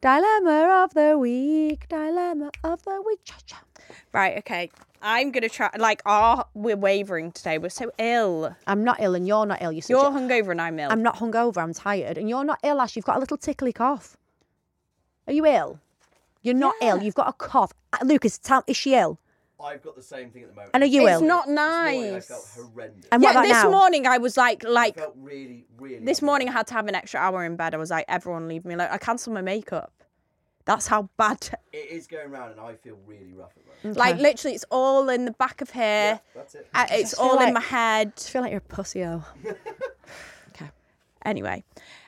Dilemma 0.00 0.84
of 0.84 0.94
the 0.94 1.18
week. 1.18 1.88
Dilemma 1.88 2.50
of 2.64 2.82
the 2.84 3.02
week. 3.04 3.20
Cha 3.24 3.36
cha. 3.46 3.60
Right, 4.12 4.38
okay. 4.38 4.70
I'm 5.02 5.30
gonna 5.30 5.48
try. 5.48 5.70
Like, 5.78 6.02
ah, 6.06 6.46
we're 6.54 6.76
wavering 6.76 7.32
today. 7.32 7.58
We're 7.58 7.68
so 7.68 7.90
ill. 7.98 8.54
I'm 8.66 8.84
not 8.84 8.98
ill, 9.00 9.14
and 9.14 9.26
you're 9.26 9.44
not 9.46 9.60
ill. 9.60 9.72
You're, 9.72 9.82
such 9.82 9.90
You're 9.90 10.06
a- 10.06 10.10
hungover 10.10 10.50
and 10.50 10.60
I'm 10.60 10.78
ill. 10.78 10.90
I'm 10.90 11.02
not 11.02 11.16
hungover. 11.16 11.58
I'm 11.58 11.74
tired, 11.74 12.16
and 12.16 12.28
you're 12.28 12.44
not 12.44 12.60
ill, 12.62 12.80
Ash. 12.80 12.96
You've 12.96 13.04
got 13.04 13.16
a 13.16 13.20
little 13.20 13.36
tickly 13.36 13.72
cough. 13.72 14.16
Are 15.26 15.32
you 15.32 15.44
ill? 15.46 15.80
You're 16.42 16.54
not 16.54 16.74
ill. 16.80 17.02
You've 17.02 17.14
got 17.16 17.28
a 17.28 17.32
cough. 17.32 17.72
Uh, 17.92 17.98
Lucas, 18.04 18.38
tell, 18.38 18.62
is 18.68 18.76
she 18.76 18.94
ill? 18.94 19.18
I've 19.58 19.82
got 19.82 19.96
the 19.96 20.02
same 20.02 20.30
thing 20.30 20.42
at 20.42 20.48
the 20.50 20.54
moment. 20.54 20.72
And 20.74 20.82
are 20.82 20.86
you 20.86 21.06
It's 21.06 21.20
ill? 21.22 21.26
not 21.26 21.46
This 21.46 21.56
morning 21.56 22.04
I 22.04 22.10
nice. 22.12 22.26
felt 22.28 22.46
horrendous. 22.54 23.06
And 23.10 23.22
what 23.22 23.28
yeah, 23.34 23.40
about 23.40 23.48
this 23.48 23.62
now? 23.64 23.70
morning 23.70 24.06
I 24.06 24.18
was 24.18 24.36
like, 24.36 24.64
I 24.64 24.68
like 24.68 24.96
felt 24.96 25.14
really, 25.16 25.64
really. 25.78 26.04
this 26.04 26.18
unwell. 26.20 26.32
morning 26.32 26.48
I 26.50 26.52
had 26.52 26.66
to 26.68 26.74
have 26.74 26.86
an 26.88 26.94
extra 26.94 27.20
hour 27.20 27.44
in 27.44 27.56
bed. 27.56 27.74
I 27.74 27.78
was 27.78 27.90
like, 27.90 28.04
everyone 28.08 28.48
leave 28.48 28.64
me 28.66 28.74
alone. 28.74 28.88
I 28.90 28.98
cancelled 28.98 29.34
my 29.34 29.40
makeup. 29.42 29.92
That's 30.66 30.86
how 30.88 31.08
bad. 31.16 31.48
It 31.72 31.90
is 31.90 32.06
going 32.06 32.30
round, 32.30 32.52
and 32.52 32.60
I 32.60 32.74
feel 32.74 32.98
really 33.06 33.32
rough 33.34 33.52
at 33.56 33.62
the 33.82 33.88
moment. 33.88 33.98
Like 33.98 34.16
literally, 34.18 34.54
it's 34.54 34.64
all 34.70 35.08
in 35.10 35.24
the 35.26 35.30
back 35.32 35.60
of 35.60 35.70
Yeah, 35.74 36.08
here. 36.12 36.20
that's 36.34 36.54
it. 36.54 36.68
Uh, 36.74 36.86
It's 36.90 37.14
all 37.14 37.36
like- 37.36 37.48
in 37.48 37.54
my 37.54 37.60
head. 37.60 38.12
I 38.16 38.20
feel 38.20 38.42
like 38.42 38.50
you're 38.50 38.58
a 38.58 38.60
pussy. 38.62 39.04
Oh. 39.04 39.24
Anyway, 41.24 41.64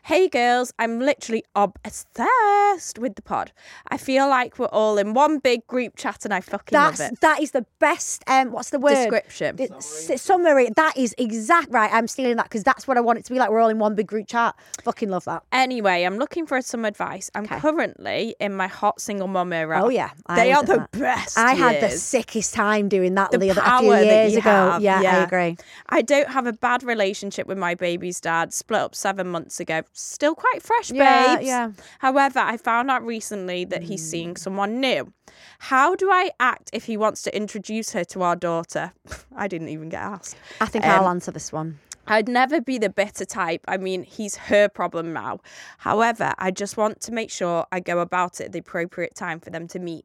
hey 0.09 0.27
girls, 0.27 0.73
I'm 0.79 1.01
literally 1.01 1.45
obsessed 1.55 2.99
with 2.99 3.15
the 3.17 3.21
pod. 3.21 3.53
I 3.89 3.99
feel 3.99 4.27
like 4.27 4.59
we're 4.59 4.65
all 4.69 4.97
in 4.97 5.13
one 5.13 5.39
big 5.39 5.67
group 5.67 5.97
chat 5.97 6.25
and 6.25 6.33
I 6.33 6.41
fucking 6.41 6.75
That's 6.75 6.99
love 6.99 7.13
it. 7.13 7.21
that 7.21 7.43
is 7.43 7.51
the 7.51 7.67
best. 7.79 8.25
Um, 8.27 8.51
what's 8.51 8.71
the 8.71 8.79
word? 8.79 8.95
Description. 8.95 9.59
Summary. 9.83 10.71
That 10.75 10.97
is 10.97 11.15
exact. 11.19 11.69
Right, 11.71 11.91
I'm 11.93 12.09
stealing 12.09 12.37
that 12.37 12.45
because 12.45 12.65
that's 12.65 12.89
what 12.89 12.97
I 12.97 13.03
want 13.03 13.19
it 13.19 13.27
to 13.27 13.33
be 13.35 13.39
like. 13.39 13.51
We're 13.51 13.61
all 13.61 13.69
in 13.69 13.79
one 13.79 13.95
big 13.95 14.07
group 14.07 14.29
chat. 14.29 14.55
Fucking 14.83 15.11
love 15.11 15.27
that. 15.27 15.43
Anyway, 15.53 16.05
I'm 16.05 16.17
looking 16.17 16.47
for 16.47 16.63
some 16.63 16.87
advice. 16.87 17.31
I'm 17.35 17.45
currently 17.47 18.35
in 18.41 18.55
my 18.55 18.67
hot 18.67 19.03
single 19.03 19.29
mum 19.29 19.53
era. 19.53 19.83
Oh 19.85 19.91
yeah, 19.91 20.13
I 20.25 20.37
they 20.37 20.53
are 20.53 20.63
the 20.65 20.77
that. 20.79 20.93
best. 20.93 21.37
I 21.37 21.53
had 21.53 21.83
the 21.83 21.91
sickest 21.91 22.55
time 22.55 22.89
doing 22.89 23.15
that 23.17 23.31
The 23.31 23.37
the, 23.37 23.51
other, 23.51 23.61
a 23.63 23.79
few 23.81 23.95
years 23.95 24.37
ago. 24.37 24.51
have, 24.51 24.83
yeah, 24.83 25.01
I 25.03 25.25
agree. 25.25 25.59
I 25.91 26.01
don't 26.01 26.31
have 26.31 26.47
a 26.47 26.55
bad 26.55 26.83
relationship 26.83 27.47
with 27.47 27.59
my 27.59 27.75
baby's 27.75 28.23
dad. 28.23 28.55
Split 28.55 28.81
up 28.81 28.95
seven 28.95 29.29
months 29.29 29.61
ago. 29.61 29.83
Still 30.01 30.35
quite 30.37 30.63
fresh, 30.63 30.93
Yeah, 30.93 31.35
babes. 31.37 31.47
yeah. 31.49 31.73
However, 31.99 32.39
I 32.39 32.57
found 32.57 32.89
out 32.89 33.05
recently 33.05 33.65
that 33.65 33.83
he's 33.83 34.09
seeing 34.09 34.37
someone 34.37 34.81
new. 34.81 35.13
How 35.59 35.97
do 35.97 36.09
I 36.11 36.31
act 36.39 36.71
if 36.73 36.85
he 36.85 36.97
wants 36.97 37.23
to 37.23 37.37
introduce 37.37 37.91
her 37.93 38.05
to 38.05 38.23
our 38.23 38.37
daughter? 38.37 38.93
I 39.37 39.49
didn't 39.49 39.71
even 39.71 39.89
get 39.89 40.01
asked. 40.03 40.37
I 40.61 40.67
think 40.67 40.85
Um, 40.85 40.91
I'll 41.03 41.09
answer 41.09 41.33
this 41.33 41.53
one. 41.53 41.81
I'd 42.09 42.29
never 42.29 42.61
be 42.61 42.79
the 42.79 42.89
bitter 42.91 43.25
type. 43.25 43.65
I 43.69 43.77
mean, 43.77 44.03
he's 44.03 44.37
her 44.37 44.69
problem 44.69 45.13
now. 45.13 45.41
However, 45.79 46.35
I 46.39 46.51
just 46.51 46.77
want 46.77 47.01
to 47.03 47.13
make 47.13 47.31
sure 47.31 47.67
I 47.71 47.81
go 47.81 48.01
about 48.01 48.41
it 48.41 48.47
at 48.47 48.53
the 48.53 48.59
appropriate 48.61 49.15
time 49.15 49.41
for 49.41 49.51
them 49.51 49.69
to 49.69 49.79
meet. 49.79 50.05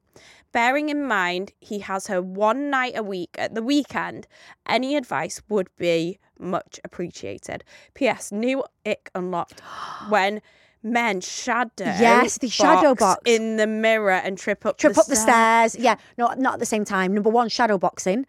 Bearing 0.51 0.89
in 0.89 1.07
mind 1.07 1.53
he 1.59 1.79
has 1.79 2.07
her 2.07 2.21
one 2.21 2.69
night 2.69 2.93
a 2.95 3.01
week 3.03 3.35
at 3.39 3.55
the 3.55 3.63
weekend, 3.63 4.27
any 4.67 4.95
advice 4.95 5.41
would 5.49 5.69
be 5.77 6.19
much 6.37 6.79
appreciated. 6.83 7.63
P.S. 7.95 8.31
New 8.31 8.63
ick 8.85 9.09
unlocked 9.15 9.61
when 10.09 10.41
men 10.83 11.21
shadow 11.21 11.85
Yes, 11.85 12.37
the 12.37 12.49
shadow 12.49 12.93
box. 12.93 13.21
in 13.25 13.55
the 13.55 13.65
mirror 13.65 14.11
and 14.11 14.37
trip 14.37 14.65
up 14.65 14.77
Trip 14.77 14.93
the 14.93 14.99
up 15.01 15.07
the 15.07 15.15
stairs. 15.15 15.75
Yeah, 15.75 15.95
no, 16.17 16.33
not 16.37 16.55
at 16.55 16.59
the 16.59 16.65
same 16.65 16.85
time. 16.85 17.13
Number 17.13 17.29
one, 17.29 17.49
shadow 17.49 17.77
boxing. 17.77 18.25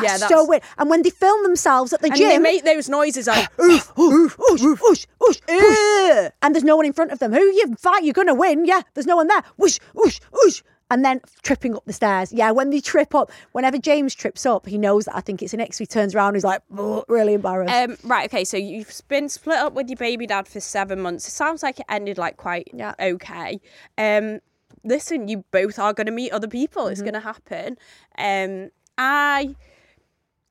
That's, 0.00 0.20
Yeah, 0.22 0.28
so 0.28 0.44
weird. 0.46 0.62
And 0.78 0.90
when 0.90 1.02
they 1.02 1.10
film 1.10 1.42
themselves 1.42 1.92
at 1.92 2.00
the 2.02 2.08
And 2.08 2.16
gym, 2.16 2.28
they 2.28 2.38
make 2.38 2.64
those 2.64 2.88
noises 2.88 3.26
like 3.26 3.48
oof, 3.60 3.92
oof, 3.98 4.36
oosh, 4.36 4.76
oosh, 4.78 5.06
oosh, 5.22 5.40
oosh. 5.46 6.30
and 6.42 6.54
there's 6.54 6.64
no 6.64 6.76
one 6.76 6.86
in 6.86 6.92
front 6.92 7.12
of 7.12 7.18
them. 7.18 7.32
Who 7.32 7.40
you 7.40 7.74
fight, 7.78 8.04
you're 8.04 8.12
gonna 8.12 8.34
win. 8.34 8.64
Yeah, 8.66 8.82
there's 8.94 9.06
no 9.06 9.16
one 9.16 9.28
there. 9.28 9.42
Whoosh, 9.56 9.78
whoosh, 9.94 10.20
whoosh. 10.32 10.62
And 10.90 11.02
then 11.04 11.22
tripping 11.42 11.74
up 11.74 11.84
the 11.86 11.94
stairs. 11.94 12.30
Yeah, 12.32 12.50
when 12.50 12.68
they 12.70 12.78
trip 12.80 13.14
up, 13.14 13.32
whenever 13.52 13.78
James 13.78 14.14
trips 14.14 14.44
up, 14.44 14.66
he 14.66 14.76
knows 14.76 15.06
that 15.06 15.16
I 15.16 15.20
think 15.22 15.42
it's 15.42 15.54
an 15.54 15.60
X. 15.60 15.78
So 15.78 15.82
he 15.82 15.86
turns 15.86 16.14
around, 16.14 16.34
he's 16.34 16.44
like, 16.44 16.60
really 17.08 17.32
embarrassed. 17.34 17.72
Um, 17.74 17.96
right, 18.04 18.26
okay, 18.32 18.44
so 18.44 18.58
you've 18.58 19.00
been 19.08 19.30
split 19.30 19.56
up 19.56 19.72
with 19.72 19.88
your 19.88 19.96
baby 19.96 20.26
dad 20.26 20.46
for 20.46 20.60
seven 20.60 21.00
months. 21.00 21.26
It 21.26 21.30
sounds 21.32 21.62
like 21.62 21.80
it 21.80 21.86
ended 21.88 22.18
like 22.18 22.36
quite 22.36 22.68
Yeah. 22.74 22.94
okay. 23.00 23.60
Um, 23.96 24.40
listen, 24.84 25.26
you 25.26 25.42
both 25.50 25.78
are 25.78 25.94
going 25.94 26.06
to 26.06 26.12
meet 26.12 26.32
other 26.32 26.48
people. 26.48 26.86
It's 26.88 27.00
Mm-hmm. 27.00 27.10
going 27.10 27.14
to 27.14 27.20
happen. 27.20 27.78
Um, 28.18 28.70
I 28.98 29.56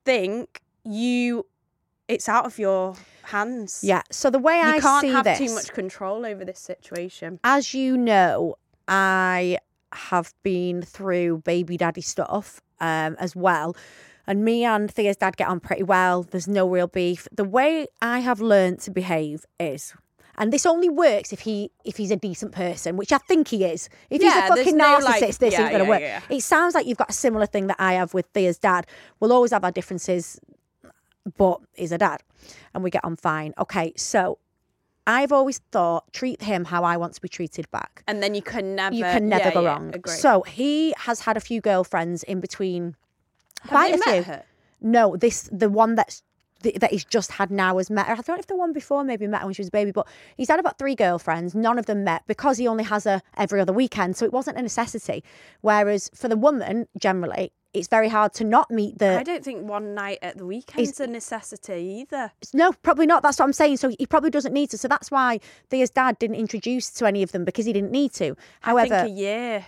think 0.04 0.60
you, 0.84 1.46
it's 2.08 2.28
out 2.28 2.46
of 2.46 2.58
your 2.58 2.94
hands. 3.22 3.80
yeah. 3.82 4.02
So 4.10 4.30
the 4.30 4.38
way 4.38 4.56
you 4.56 4.62
I 4.62 4.80
can't 4.80 5.02
see 5.02 5.10
have 5.10 5.24
this, 5.24 5.38
too 5.38 5.54
much 5.54 5.72
control 5.72 6.26
over 6.26 6.44
this 6.44 6.60
situation. 6.60 7.40
as 7.44 7.74
you 7.74 7.96
know, 7.96 8.56
I 8.86 9.58
have 9.92 10.34
been 10.42 10.82
through 10.82 11.38
baby 11.38 11.76
daddy 11.76 12.00
stuff 12.00 12.60
um, 12.80 13.16
as 13.18 13.34
well. 13.36 13.76
And 14.26 14.44
me 14.44 14.64
and 14.64 14.90
Thea's 14.90 15.16
dad 15.18 15.36
get 15.36 15.48
on 15.48 15.60
pretty 15.60 15.82
well. 15.82 16.22
There's 16.22 16.48
no 16.48 16.66
real 16.68 16.86
beef. 16.86 17.28
The 17.30 17.44
way 17.44 17.86
I 18.00 18.20
have 18.20 18.40
learned 18.40 18.80
to 18.80 18.90
behave 18.90 19.44
is 19.60 19.94
and 20.36 20.52
this 20.52 20.66
only 20.66 20.88
works 20.88 21.32
if 21.32 21.40
he 21.40 21.70
if 21.84 21.96
he's 21.96 22.10
a 22.10 22.16
decent 22.16 22.52
person, 22.52 22.96
which 22.96 23.12
I 23.12 23.18
think 23.18 23.48
he 23.48 23.64
is. 23.64 23.88
If 24.10 24.22
Yeah, 24.22 24.42
he's 24.42 24.50
a 24.50 24.56
fucking 24.56 24.76
no, 24.76 24.98
narcissist, 24.98 25.04
like- 25.04 25.20
this 25.38 25.52
yeah, 25.54 25.60
isn't 25.60 25.72
gonna 25.72 25.84
yeah, 26.00 26.18
work. 26.20 26.30
It 26.30 26.42
sounds 26.42 26.74
like 26.74 26.86
you've 26.86 26.98
got 26.98 27.10
a 27.10 27.14
similar 27.14 27.46
thing 27.46 27.66
that 27.68 27.76
I 27.78 27.94
have 27.94 28.14
with 28.14 28.26
Thea's 28.34 28.58
dad. 28.58 28.86
We'll 29.20 29.32
always 29.32 29.52
have 29.52 29.64
our 29.64 29.72
differences, 29.72 30.40
but 31.36 31.60
he's 31.74 31.92
a 31.92 31.98
dad, 31.98 32.22
and 32.74 32.84
we 32.84 32.90
get 32.90 33.04
on 33.04 33.16
fine. 33.16 33.54
Okay, 33.58 33.92
so 33.96 34.38
I've 35.06 35.32
always 35.32 35.58
thought 35.72 36.12
treat 36.12 36.42
him 36.42 36.64
how 36.66 36.84
I 36.84 36.96
want 36.96 37.14
to 37.14 37.20
be 37.20 37.28
treated 37.28 37.70
back 37.70 38.02
And 38.06 38.22
then 38.22 38.34
you 38.34 38.42
can 38.42 38.74
never. 38.74 38.94
you 38.94 39.04
can 39.04 39.28
never 39.28 39.50
go 39.50 39.64
wrong. 39.64 39.94
Agree. 39.94 40.12
So 40.14 40.42
he 40.42 40.94
has 40.98 41.20
had 41.20 41.36
a 41.36 41.40
few 41.40 41.60
girlfriends 41.60 42.22
in 42.22 42.40
between. 42.40 42.96
Have 43.62 43.70
quite 43.70 43.94
a 43.94 43.98
few. 43.98 44.22
her? 44.24 44.44
No, 44.80 45.16
this 45.16 45.48
the 45.52 45.68
one 45.70 45.94
that's 45.94 46.22
th- 46.64 46.80
that 46.80 46.90
he's 46.90 47.04
just 47.04 47.32
had 47.32 47.50
now 47.50 47.78
has 47.78 47.90
met 47.90 48.06
her. 48.06 48.14
I 48.14 48.16
don't 48.16 48.28
know 48.28 48.34
if 48.36 48.46
the 48.48 48.56
one 48.56 48.72
before 48.72 49.04
maybe 49.04 49.26
met 49.28 49.42
her 49.42 49.46
when 49.46 49.54
she 49.54 49.62
was 49.62 49.68
a 49.68 49.72
baby, 49.72 49.92
but 49.92 50.08
he's 50.36 50.48
had 50.48 50.58
about 50.58 50.78
three 50.78 50.96
girlfriends. 50.96 51.54
None 51.54 51.78
of 51.78 51.86
them 51.86 52.02
met 52.02 52.24
because 52.26 52.58
he 52.58 52.66
only 52.66 52.84
has 52.84 53.04
her 53.04 53.22
every 53.36 53.60
other 53.60 53.72
weekend, 53.72 54.16
so 54.16 54.24
it 54.24 54.32
wasn't 54.32 54.58
a 54.58 54.62
necessity. 54.62 55.22
Whereas 55.60 56.10
for 56.14 56.26
the 56.28 56.36
woman, 56.36 56.88
generally, 56.98 57.52
it's 57.74 57.88
very 57.88 58.08
hard 58.08 58.32
to 58.34 58.44
not 58.44 58.70
meet 58.70 58.98
the. 58.98 59.18
I 59.18 59.22
don't 59.24 59.44
think 59.44 59.68
one 59.68 59.94
night 59.94 60.18
at 60.22 60.38
the 60.38 60.46
weekend's 60.46 60.92
is, 60.92 61.00
a 61.00 61.06
necessity 61.08 62.06
either. 62.08 62.30
No, 62.52 62.72
probably 62.72 63.06
not. 63.06 63.22
That's 63.22 63.38
what 63.38 63.44
I'm 63.44 63.52
saying. 63.52 63.78
So 63.78 63.88
he 63.98 64.06
probably 64.06 64.30
doesn't 64.30 64.52
need 64.52 64.70
to. 64.70 64.78
So 64.78 64.88
that's 64.88 65.10
why 65.10 65.40
Thea's 65.70 65.90
dad 65.90 66.18
didn't 66.20 66.36
introduce 66.36 66.90
to 66.92 67.06
any 67.06 67.22
of 67.22 67.32
them 67.32 67.44
because 67.44 67.66
he 67.66 67.72
didn't 67.72 67.90
need 67.90 68.12
to. 68.14 68.36
However, 68.60 68.94
I 68.94 69.02
think 69.02 69.16
a 69.16 69.20
year. 69.20 69.66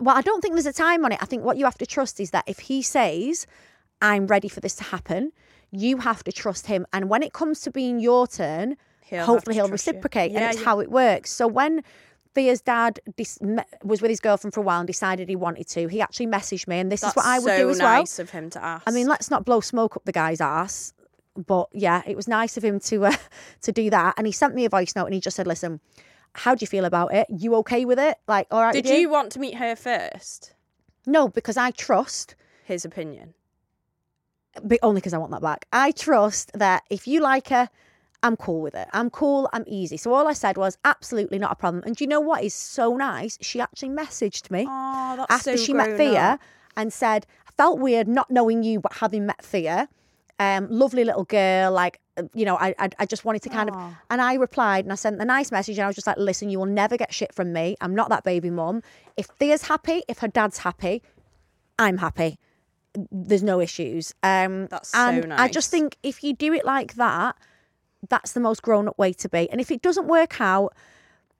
well, 0.00 0.16
I 0.16 0.22
don't 0.22 0.40
think 0.40 0.54
there's 0.54 0.66
a 0.66 0.72
time 0.72 1.04
on 1.04 1.12
it. 1.12 1.18
I 1.20 1.26
think 1.26 1.44
what 1.44 1.58
you 1.58 1.66
have 1.66 1.78
to 1.78 1.86
trust 1.86 2.18
is 2.18 2.30
that 2.30 2.44
if 2.46 2.60
he 2.60 2.80
says, 2.80 3.46
I'm 4.00 4.26
ready 4.26 4.48
for 4.48 4.60
this 4.60 4.74
to 4.76 4.84
happen, 4.84 5.32
you 5.74 5.98
have 5.98 6.24
to 6.24 6.32
trust 6.32 6.66
him. 6.66 6.86
And 6.92 7.08
when 7.08 7.22
it 7.22 7.32
comes 7.32 7.60
to 7.62 7.70
being 7.70 8.00
your 8.00 8.26
turn, 8.26 8.76
He'll 9.04 9.24
hopefully 9.24 9.56
he'll 9.56 9.68
reciprocate. 9.68 10.32
Yeah, 10.32 10.40
and 10.40 10.50
it's 10.50 10.58
yeah. 10.60 10.64
how 10.64 10.80
it 10.80 10.90
works. 10.90 11.30
So 11.30 11.46
when 11.46 11.82
Thea's 12.34 12.60
dad 12.60 13.00
dis- 13.16 13.38
was 13.82 14.00
with 14.00 14.08
his 14.08 14.20
girlfriend 14.20 14.54
for 14.54 14.60
a 14.60 14.62
while 14.62 14.80
and 14.80 14.86
decided 14.86 15.28
he 15.28 15.36
wanted 15.36 15.68
to, 15.68 15.88
he 15.88 16.00
actually 16.00 16.26
messaged 16.26 16.66
me. 16.66 16.78
And 16.78 16.90
this 16.90 17.02
That's 17.02 17.12
is 17.12 17.16
what 17.16 17.26
I 17.26 17.38
would 17.38 17.44
so 17.44 17.56
do 17.58 17.70
as 17.70 17.78
well. 17.80 18.00
nice 18.00 18.18
of 18.18 18.30
him 18.30 18.50
to 18.50 18.64
ask. 18.64 18.82
I 18.86 18.90
mean, 18.90 19.06
let's 19.06 19.30
not 19.30 19.44
blow 19.44 19.60
smoke 19.60 19.96
up 19.96 20.04
the 20.04 20.12
guy's 20.12 20.40
ass. 20.40 20.92
But 21.36 21.68
yeah, 21.72 22.02
it 22.06 22.16
was 22.16 22.28
nice 22.28 22.56
of 22.56 22.64
him 22.64 22.80
to 22.80 23.06
uh, 23.06 23.16
to 23.62 23.72
do 23.72 23.90
that. 23.90 24.14
And 24.16 24.26
he 24.26 24.32
sent 24.32 24.54
me 24.54 24.64
a 24.64 24.68
voice 24.68 24.94
note 24.96 25.06
and 25.06 25.14
he 25.14 25.20
just 25.20 25.36
said, 25.36 25.46
listen, 25.46 25.80
how 26.34 26.54
do 26.54 26.62
you 26.62 26.66
feel 26.66 26.84
about 26.84 27.12
it? 27.12 27.26
You 27.28 27.54
okay 27.56 27.84
with 27.84 27.98
it? 27.98 28.16
Like, 28.26 28.46
all 28.50 28.62
right 28.62 28.72
did 28.72 28.84
with 28.84 28.94
you 28.94 29.08
want 29.08 29.32
to 29.32 29.38
meet 29.38 29.56
her 29.56 29.76
first? 29.76 30.54
No, 31.06 31.28
because 31.28 31.56
I 31.56 31.70
trust 31.70 32.34
His 32.64 32.84
opinion. 32.84 33.34
But 34.62 34.78
only 34.82 35.00
because 35.00 35.12
I 35.14 35.18
want 35.18 35.32
that 35.32 35.42
back. 35.42 35.66
I 35.72 35.90
trust 35.92 36.52
that 36.54 36.84
if 36.90 37.06
you 37.06 37.20
like 37.20 37.48
her, 37.48 37.68
I'm 38.22 38.36
cool 38.36 38.62
with 38.62 38.74
it. 38.74 38.88
I'm 38.92 39.10
cool. 39.10 39.48
I'm 39.52 39.64
easy. 39.66 39.96
So 39.96 40.14
all 40.14 40.26
I 40.26 40.32
said 40.32 40.56
was 40.56 40.78
absolutely 40.84 41.38
not 41.38 41.52
a 41.52 41.54
problem. 41.56 41.82
And 41.84 41.94
do 41.96 42.04
you 42.04 42.08
know 42.08 42.20
what 42.20 42.42
is 42.42 42.54
so 42.54 42.96
nice? 42.96 43.36
She 43.42 43.60
actually 43.60 43.90
messaged 43.90 44.50
me 44.50 44.66
Oh, 44.68 45.14
that's 45.16 45.30
after 45.32 45.56
so 45.56 45.62
she 45.64 45.74
met 45.74 45.96
Thea 45.98 46.20
up. 46.34 46.40
and 46.76 46.92
said, 46.92 47.26
I 47.46 47.50
felt 47.56 47.78
weird 47.80 48.08
not 48.08 48.30
knowing 48.30 48.62
you, 48.62 48.80
but 48.80 48.94
having 48.94 49.26
met 49.26 49.42
Thea. 49.44 49.88
Um, 50.38 50.68
lovely 50.70 51.04
little 51.04 51.24
girl. 51.24 51.70
Like, 51.72 52.00
you 52.32 52.44
know, 52.46 52.56
I, 52.56 52.74
I, 52.78 52.88
I 53.00 53.06
just 53.06 53.24
wanted 53.26 53.42
to 53.42 53.50
kind 53.50 53.68
of, 53.68 53.76
and 54.08 54.22
I 54.22 54.34
replied 54.34 54.84
and 54.86 54.92
I 54.92 54.96
sent 54.96 55.18
the 55.18 55.24
nice 55.24 55.52
message 55.52 55.76
and 55.78 55.84
I 55.84 55.88
was 55.88 55.94
just 55.96 56.06
like, 56.06 56.16
listen, 56.16 56.48
you 56.48 56.58
will 56.58 56.66
never 56.66 56.96
get 56.96 57.12
shit 57.12 57.32
from 57.34 57.52
me. 57.52 57.76
I'm 57.82 57.94
not 57.94 58.08
that 58.08 58.24
baby 58.24 58.48
mum. 58.50 58.82
If 59.16 59.26
Thea's 59.26 59.62
happy, 59.68 60.02
if 60.08 60.18
her 60.20 60.28
dad's 60.28 60.58
happy, 60.58 61.02
I'm 61.78 61.98
happy. 61.98 62.38
There's 63.10 63.42
no 63.42 63.60
issues. 63.60 64.14
Um, 64.22 64.66
That's 64.66 64.90
so 64.90 64.98
and 64.98 65.32
I 65.34 65.48
just 65.48 65.70
think 65.70 65.96
if 66.02 66.22
you 66.22 66.32
do 66.32 66.52
it 66.52 66.64
like 66.64 66.94
that, 66.94 67.36
that's 68.08 68.32
the 68.32 68.40
most 68.40 68.62
grown 68.62 68.88
up 68.88 68.98
way 68.98 69.12
to 69.14 69.28
be. 69.28 69.50
And 69.50 69.60
if 69.60 69.70
it 69.70 69.82
doesn't 69.82 70.06
work 70.06 70.40
out, 70.40 70.74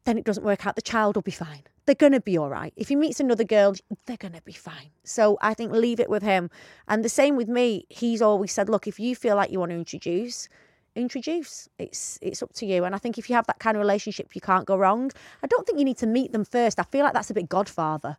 then 0.04 0.18
it 0.18 0.24
doesn't 0.24 0.44
work 0.44 0.66
out. 0.66 0.76
The 0.76 0.82
child 0.82 1.16
will 1.16 1.22
be 1.22 1.30
fine. 1.30 1.62
They're 1.86 1.94
going 1.94 2.12
to 2.12 2.20
be 2.20 2.38
all 2.38 2.48
right. 2.48 2.72
If 2.76 2.88
he 2.88 2.96
meets 2.96 3.20
another 3.20 3.44
girl, 3.44 3.74
they're 4.06 4.16
going 4.16 4.32
to 4.32 4.42
be 4.42 4.52
fine. 4.52 4.90
So 5.04 5.38
I 5.42 5.52
think 5.52 5.72
leave 5.72 6.00
it 6.00 6.08
with 6.08 6.22
him. 6.22 6.48
And 6.88 7.04
the 7.04 7.10
same 7.10 7.36
with 7.36 7.48
me. 7.48 7.86
He's 7.90 8.22
always 8.22 8.52
said, 8.52 8.68
look, 8.70 8.86
if 8.86 8.98
you 8.98 9.14
feel 9.14 9.36
like 9.36 9.50
you 9.50 9.60
want 9.60 9.70
to 9.70 9.76
introduce, 9.76 10.48
introduce. 10.94 11.68
It's 11.78 12.18
it's 12.22 12.42
up 12.42 12.52
to 12.54 12.66
you. 12.66 12.84
And 12.84 12.94
I 12.94 12.98
think 12.98 13.18
if 13.18 13.28
you 13.28 13.36
have 13.36 13.46
that 13.46 13.58
kind 13.58 13.76
of 13.76 13.80
relationship, 13.80 14.34
you 14.34 14.40
can't 14.40 14.66
go 14.66 14.76
wrong. 14.76 15.10
I 15.42 15.46
don't 15.46 15.66
think 15.66 15.78
you 15.78 15.84
need 15.84 15.98
to 15.98 16.06
meet 16.06 16.32
them 16.32 16.44
first. 16.44 16.78
I 16.78 16.84
feel 16.84 17.04
like 17.04 17.12
that's 17.12 17.30
a 17.30 17.34
bit 17.34 17.48
Godfather. 17.48 18.16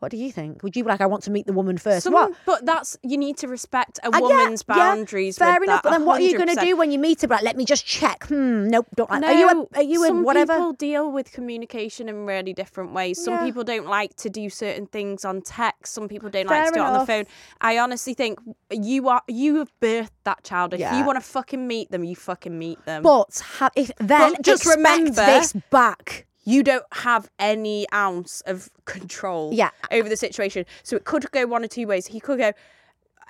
What 0.00 0.10
do 0.10 0.16
you 0.16 0.32
think? 0.32 0.62
Would 0.62 0.74
you 0.76 0.82
be 0.84 0.88
like, 0.88 1.00
I 1.02 1.06
want 1.06 1.22
to 1.24 1.30
meet 1.30 1.46
the 1.46 1.52
woman 1.52 1.76
first? 1.78 2.04
Someone, 2.04 2.30
what? 2.32 2.36
but 2.46 2.66
that's 2.66 2.96
you 3.02 3.16
need 3.18 3.36
to 3.38 3.48
respect 3.48 3.98
a 4.02 4.06
Uh, 4.08 4.10
yeah, 4.14 4.20
woman's 4.20 4.64
yeah, 4.68 4.74
boundaries. 4.74 5.36
fair 5.38 5.54
with 5.60 5.64
enough. 5.68 5.82
that, 5.82 5.90
But 5.90 5.98
then 5.98 6.06
what 6.06 6.20
are 6.20 6.24
you 6.24 6.36
going 6.36 6.48
to 6.54 6.60
do 6.64 6.76
when 6.76 6.90
you 6.90 6.98
meet 6.98 7.20
her? 7.20 7.28
Like, 7.28 7.42
let 7.42 7.56
me 7.56 7.64
just 7.66 7.84
check. 7.86 8.24
Hmm. 8.26 8.66
Nope. 8.68 8.86
Don't 8.96 9.10
like. 9.10 9.20
No, 9.20 9.28
are 9.28 9.32
you 9.34 9.48
a, 9.48 9.76
are 9.78 9.82
you 9.82 10.06
some 10.06 10.22
whatever? 10.24 10.54
people 10.54 10.72
deal 10.72 11.12
with 11.12 11.32
communication 11.32 12.08
in 12.08 12.24
really 12.26 12.52
different 12.54 12.92
ways. 12.92 13.22
Some 13.22 13.34
Yeah. 13.34 13.44
people 13.44 13.62
don't 13.62 13.86
like 13.86 14.16
to 14.16 14.30
do 14.30 14.48
certain 14.48 14.86
things 14.86 15.24
on 15.24 15.42
text. 15.42 15.92
Some 15.92 16.08
people 16.08 16.30
don't 16.30 16.46
like 16.46 16.56
Fair 16.62 16.70
to 16.70 16.74
do 16.74 16.80
it 16.80 16.86
on 16.86 16.98
the 17.00 17.06
phone. 17.06 17.26
I 17.60 17.78
honestly 17.78 18.14
think 18.14 18.38
you 18.70 19.08
are 19.08 19.22
you 19.28 19.56
have 19.56 19.70
birthed 19.82 20.10
that 20.24 20.42
child. 20.44 20.72
If 20.72 20.80
Yeah. 20.80 20.98
you 20.98 21.04
want 21.04 21.16
to 21.16 21.20
fucking 21.20 21.66
meet 21.68 21.90
them, 21.90 22.04
you 22.04 22.16
fucking 22.16 22.58
meet 22.58 22.82
them. 22.86 23.02
But 23.02 23.38
ha- 23.58 23.70
if 23.76 23.90
then 23.98 24.32
But 24.32 24.42
just 24.42 24.64
remember- 24.64 25.10
this 25.26 25.52
back. 25.70 26.26
You 26.50 26.62
don't 26.62 26.84
have 26.92 27.30
any 27.38 27.86
ounce 27.94 28.40
of 28.42 28.70
control 28.84 29.50
Yeah. 29.52 29.70
over 29.90 30.08
the 30.08 30.16
situation. 30.16 30.66
So 30.82 30.96
it 30.96 31.04
could 31.04 31.30
go 31.30 31.46
one 31.46 31.62
or 31.64 31.68
two 31.68 31.86
ways. 31.86 32.06
He 32.08 32.20
could 32.20 32.38
go, 32.38 32.52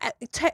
uh, 0.02 0.10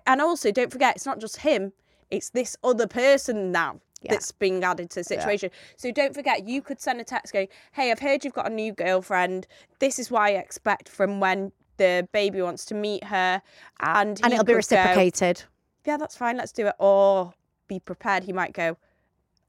and 0.06 0.20
also 0.20 0.50
don't 0.50 0.72
forget, 0.72 0.96
it's 0.96 1.06
not 1.06 1.18
just 1.20 1.38
him; 1.38 1.72
it's 2.10 2.30
this 2.30 2.56
other 2.64 2.86
person 2.86 3.52
now 3.52 3.80
Yeah. 4.02 4.12
that's 4.12 4.32
being 4.32 4.62
added 4.64 4.90
to 4.90 5.00
the 5.00 5.04
situation. 5.04 5.50
So 5.76 5.90
don't 5.92 6.14
forget, 6.14 6.46
you 6.48 6.60
could 6.62 6.80
send 6.80 7.00
a 7.00 7.04
text 7.04 7.32
going, 7.32 7.48
"Hey, 7.72 7.90
I've 7.90 8.00
heard 8.00 8.24
you've 8.24 8.34
got 8.34 8.46
a 8.46 8.54
new 8.54 8.72
girlfriend. 8.72 9.46
This 9.78 9.98
is 9.98 10.10
what 10.10 10.22
I 10.22 10.30
expect 10.30 10.88
from 10.88 11.20
when 11.20 11.52
the 11.76 12.08
baby 12.12 12.40
wants 12.42 12.64
to 12.66 12.74
meet 12.74 13.04
her," 13.04 13.42
and 13.80 14.20
And 14.24 14.32
it'll 14.32 14.44
be 14.44 14.52
could 14.52 14.54
go, 14.54 14.56
reciprocated. 14.56 15.44
yeah, 15.84 15.96
that's 15.96 16.16
fine. 16.16 16.36
Let's 16.36 16.52
do 16.52 16.66
it. 16.66 16.74
Or 16.78 17.34
be 17.68 17.78
prepared. 17.80 18.24
He 18.24 18.32
might 18.32 18.52
go. 18.52 18.76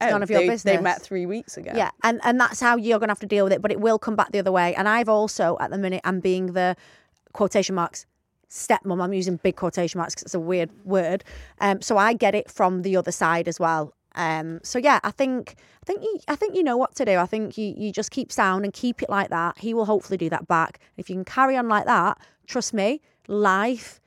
Oh, 0.00 0.10
none 0.10 0.22
of 0.22 0.30
your 0.30 0.46
they, 0.46 0.56
They 0.56 0.78
met 0.78 1.02
three 1.02 1.26
weeks 1.26 1.56
ago. 1.56 1.72
Yeah, 1.74 1.90
and 2.04 2.20
and 2.22 2.40
that's 2.40 2.60
how 2.60 2.76
you're 2.76 2.98
going 2.98 3.08
to 3.08 3.12
have 3.12 3.20
to 3.20 3.26
deal 3.26 3.44
with 3.44 3.52
it. 3.52 3.62
But 3.62 3.72
it 3.72 3.80
will 3.80 3.98
come 3.98 4.16
back 4.16 4.32
the 4.32 4.38
other 4.38 4.52
way. 4.52 4.74
And 4.74 4.88
I've 4.88 5.08
also, 5.08 5.56
at 5.60 5.70
the 5.70 5.78
minute, 5.78 6.00
I'm 6.04 6.20
being 6.20 6.52
the 6.52 6.76
quotation 7.32 7.74
marks 7.74 8.06
stepmom. 8.48 9.02
I'm 9.02 9.12
using 9.12 9.36
big 9.36 9.56
quotation 9.56 9.98
marks 9.98 10.14
because 10.14 10.24
it's 10.24 10.34
a 10.34 10.40
weird 10.40 10.70
word. 10.84 11.24
Um, 11.60 11.82
so 11.82 11.96
I 11.98 12.12
get 12.12 12.34
it 12.34 12.50
from 12.50 12.82
the 12.82 12.96
other 12.96 13.12
side 13.12 13.48
as 13.48 13.60
well. 13.60 13.94
Um, 14.14 14.60
so 14.62 14.78
yeah, 14.78 15.00
I 15.04 15.10
think 15.10 15.54
I 15.82 15.86
think 15.86 16.02
you 16.02 16.18
I 16.28 16.36
think 16.36 16.56
you 16.56 16.62
know 16.62 16.76
what 16.76 16.94
to 16.96 17.04
do. 17.04 17.16
I 17.18 17.26
think 17.26 17.58
you 17.58 17.74
you 17.76 17.92
just 17.92 18.10
keep 18.10 18.32
sound 18.32 18.64
and 18.64 18.72
keep 18.72 19.02
it 19.02 19.10
like 19.10 19.30
that. 19.30 19.58
He 19.58 19.74
will 19.74 19.84
hopefully 19.84 20.16
do 20.16 20.30
that 20.30 20.48
back. 20.48 20.80
If 20.96 21.08
you 21.08 21.16
can 21.16 21.24
carry 21.24 21.56
on 21.56 21.68
like 21.68 21.86
that, 21.86 22.18
trust 22.46 22.74
me, 22.74 23.00
life 23.28 24.00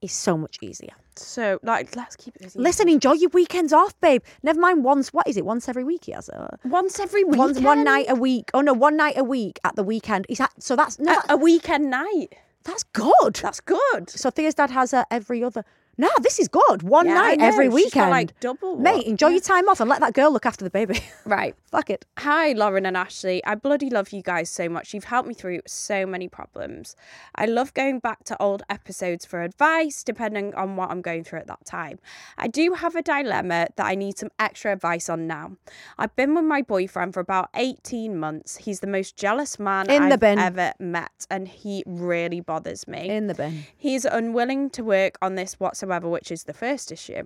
is 0.00 0.12
so 0.12 0.38
much 0.38 0.58
easier. 0.62 0.94
So 1.20 1.58
like, 1.62 1.94
let's 1.96 2.16
keep 2.16 2.36
it. 2.36 2.42
as 2.42 2.52
easy 2.52 2.60
Listen, 2.60 2.88
enjoy 2.88 3.12
your 3.12 3.30
weekends 3.30 3.72
off, 3.72 3.98
babe. 4.00 4.22
Never 4.42 4.60
mind 4.60 4.84
once. 4.84 5.12
What 5.12 5.26
is 5.28 5.36
it? 5.36 5.44
Once 5.44 5.68
every 5.68 5.84
week, 5.84 6.04
he 6.04 6.12
has 6.12 6.28
it. 6.28 6.36
once 6.64 6.98
every 7.00 7.24
week. 7.24 7.38
One, 7.38 7.62
one 7.62 7.84
night 7.84 8.06
a 8.08 8.14
week. 8.14 8.50
Oh 8.54 8.60
no, 8.60 8.72
one 8.72 8.96
night 8.96 9.16
a 9.16 9.24
week 9.24 9.58
at 9.64 9.76
the 9.76 9.82
weekend. 9.82 10.26
He's 10.28 10.38
ha- 10.38 10.50
so 10.58 10.76
that's 10.76 10.98
no, 10.98 11.12
a, 11.28 11.34
a 11.34 11.36
weekend 11.36 11.90
night. 11.90 12.28
that's 12.64 12.82
good. 12.84 13.34
That's 13.42 13.60
good. 13.60 14.10
So 14.10 14.30
Thea's 14.30 14.54
dad 14.54 14.70
has 14.70 14.90
her 14.92 15.04
every 15.10 15.42
other. 15.42 15.64
No, 16.00 16.08
this 16.22 16.38
is 16.38 16.46
good. 16.46 16.82
One 16.84 17.06
Yeah, 17.06 17.14
night 17.14 17.38
every 17.40 17.68
weekend. 17.68 18.10
like, 18.10 18.38
double 18.38 18.76
Mate, 18.76 18.98
what? 18.98 19.06
enjoy 19.06 19.28
your 19.28 19.40
time 19.40 19.68
off 19.68 19.80
and 19.80 19.90
let 19.90 19.98
that 20.00 20.14
girl 20.14 20.32
look 20.32 20.46
after 20.46 20.64
the 20.64 20.70
baby. 20.70 21.00
Right. 21.24 21.54
Fuck 21.70 21.90
it. 21.90 22.06
Hi, 22.20 22.52
Lauren 22.52 22.86
and 22.86 22.96
Ashley. 22.96 23.44
I 23.44 23.54
bloody 23.54 23.90
love 23.90 24.12
you 24.12 24.22
guys 24.22 24.48
so 24.48 24.66
much. 24.68 24.94
You've 24.94 25.04
helped 25.04 25.28
me 25.28 25.34
through 25.34 25.60
so 25.66 26.06
many 26.06 26.26
problems. 26.26 26.96
I 27.34 27.44
love 27.44 27.74
going 27.74 27.98
back 27.98 28.24
to 28.24 28.42
old 28.42 28.62
episodes 28.70 29.26
for 29.26 29.42
advice, 29.42 30.02
depending 30.02 30.54
on 30.54 30.76
what 30.76 30.90
I'm 30.90 31.02
going 31.02 31.24
through 31.24 31.40
at 31.40 31.48
that 31.48 31.66
time. 31.66 31.98
I 32.38 32.48
do 32.48 32.72
have 32.72 32.96
a 32.96 33.02
dilemma 33.02 33.66
that 33.76 33.84
I 33.84 33.94
need 33.94 34.16
some 34.16 34.30
extra 34.38 34.72
advice 34.72 35.10
on 35.10 35.26
now. 35.26 35.56
I've 35.98 36.16
been 36.16 36.34
with 36.34 36.44
my 36.44 36.62
boyfriend 36.62 37.12
for 37.12 37.20
about 37.20 37.50
18 37.54 38.16
months. 38.16 38.56
He's 38.56 38.80
the 38.80 38.86
most 38.86 39.16
jealous 39.16 39.58
man 39.58 39.90
In 39.90 40.08
the 40.08 40.14
I've 40.14 40.20
bin. 40.20 40.38
ever 40.38 40.72
met, 40.78 41.26
and 41.30 41.46
he 41.48 41.82
really 41.86 42.40
bothers 42.40 42.88
me. 42.88 43.10
In 43.10 43.26
the 43.26 43.34
bin. 43.34 43.64
He's 43.76 44.06
unwilling 44.06 44.70
to 44.70 44.82
work 44.82 45.18
on 45.20 45.34
this 45.34 45.60
whatsoever, 45.60 45.87
which 46.08 46.30
is 46.30 46.44
the 46.44 46.54
first 46.54 46.92
issue. 46.92 47.24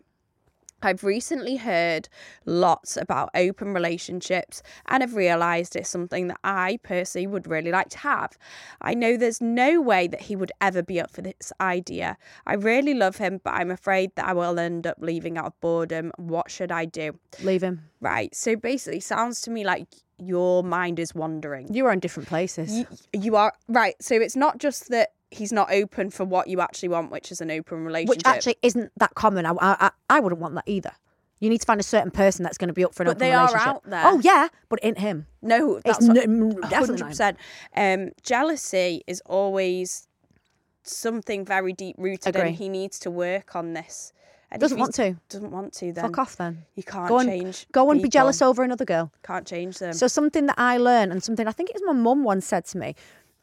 I've 0.85 1.05
recently 1.05 1.57
heard 1.57 2.09
lots 2.45 2.97
about 2.97 3.31
open 3.35 3.73
relationships 3.73 4.63
and 4.87 5.01
have 5.03 5.15
realised 5.15 5.77
it's 5.77 5.89
something 5.89 6.27
that 6.29 6.41
I 6.43 6.81
personally 6.83 7.29
would 7.29 7.47
really 7.47 7.71
like 7.71 7.89
to 7.91 7.99
have. 7.99 8.37
I 8.81 8.95
know 8.95 9.17
there's 9.17 9.41
no 9.41 9.81
way 9.81 10.09
that 10.09 10.23
he 10.23 10.35
would 10.35 10.51
ever 10.61 10.83
be 10.83 11.01
up 11.01 11.11
for 11.11 11.23
this 11.23 11.53
idea. 11.61 12.17
I 12.47 12.55
really 12.55 12.95
love 12.95 13.19
him, 13.19 13.41
but 13.45 13.55
I'm 13.55 13.71
afraid 13.71 14.11
that 14.17 14.27
I 14.27 14.33
will 14.33 14.59
end 14.59 14.87
up 14.87 14.97
leaving 15.01 15.39
out 15.39 15.47
of 15.47 15.61
boredom. 15.61 16.11
What 16.17 16.51
should 16.51 16.73
I 16.73 16.85
do? 16.85 17.19
Leave 17.43 17.63
him. 17.63 17.83
Right, 18.01 18.35
so 18.35 18.57
basically, 18.57 18.99
sounds 19.01 19.41
to 19.43 19.51
me 19.51 19.65
like 19.65 19.87
your 20.19 20.63
mind 20.63 20.99
is 20.99 21.15
wandering 21.15 21.73
You 21.73 21.87
are 21.87 21.93
in 21.93 21.99
different 21.99 22.29
places. 22.29 22.73
you, 22.73 22.87
you 23.13 23.35
are 23.37 23.53
right 23.67 23.95
so 24.01 24.15
it's 24.15 24.37
not 24.37 24.59
just 24.59 24.89
that 24.91 25.11
he's 25.33 25.53
not 25.53 25.73
open 25.73 26.11
for 26.11 26.25
what 26.25 26.49
you 26.49 26.61
actually 26.61 26.89
want, 26.91 27.11
which 27.11 27.33
is 27.33 27.41
an 27.41 27.51
open 27.51 27.85
relationship. 27.85 28.17
which 28.19 28.27
actually 28.27 28.57
isn't 28.63 28.93
that 28.99 29.15
common. 29.15 29.47
I, 29.47 29.53
I, 29.61 29.91
I 30.11 30.21
wouldn't 30.21 30.41
want 30.41 30.55
that 30.57 30.65
either. 30.67 30.93
You 31.41 31.51
need 31.51 31.61
to 31.61 31.67
find 31.67 31.81
a 31.81 31.85
certain 31.85 32.13
person 32.13 32.45
that's 32.45 32.57
going 32.57 32.69
to 32.69 32.75
be 32.75 32.85
up 32.85 32.95
for 32.95 33.03
an 33.03 33.07
But 33.09 33.17
open 33.17 33.19
they 33.29 33.33
are 33.33 33.57
out 33.57 33.83
there. 33.85 34.03
Oh 34.05 34.21
yeah, 34.23 34.47
but 34.69 34.79
it 34.83 34.87
ain't 34.87 34.99
him. 34.99 35.27
no, 35.43 35.77
It's 35.85 35.85
that's 35.85 36.07
definitely 36.07 36.63
hundred 36.71 37.01
percent. 37.01 37.37
Um, 37.75 38.11
jealousy 38.23 39.03
is 39.09 39.21
always 39.27 40.07
something 40.85 41.45
very 41.45 41.73
deep 41.73 41.97
rooted, 41.99 42.37
and 42.37 42.55
he 42.55 42.69
needs 42.69 42.99
to 43.01 43.11
work 43.11 43.57
on 43.57 43.73
this. 43.73 44.13
And 44.51 44.61
Doesn't 44.61 44.79
want 44.79 44.95
to. 44.97 45.17
Doesn't 45.31 45.51
want 45.51 45.73
to. 45.75 45.93
Then 45.93 46.05
Fuck 46.05 46.19
off 46.19 46.37
then. 46.37 46.65
You 46.75 46.83
can't 46.83 47.09
Go 47.09 47.19
and 47.19 47.29
change. 47.29 47.67
go 47.73 47.91
and 47.91 48.03
be 48.03 48.09
jealous 48.11 48.43
over 48.43 48.63
another 48.63 48.85
girl. 48.85 49.11
Can't 49.23 49.47
change 49.47 49.79
them. 49.79 49.95
So 49.95 50.07
something 50.07 50.45
that 50.47 50.59
I 50.59 50.77
learned 50.77 51.11
and 51.11 51.25
something 51.25 51.49
I 51.49 51.53
think 51.53 51.71
it 51.71 51.75
was 51.77 51.83
my 51.87 51.95
mum 51.95 52.23
once 52.23 52.47
said 52.47 52.67
to 52.67 52.79
me 52.79 52.95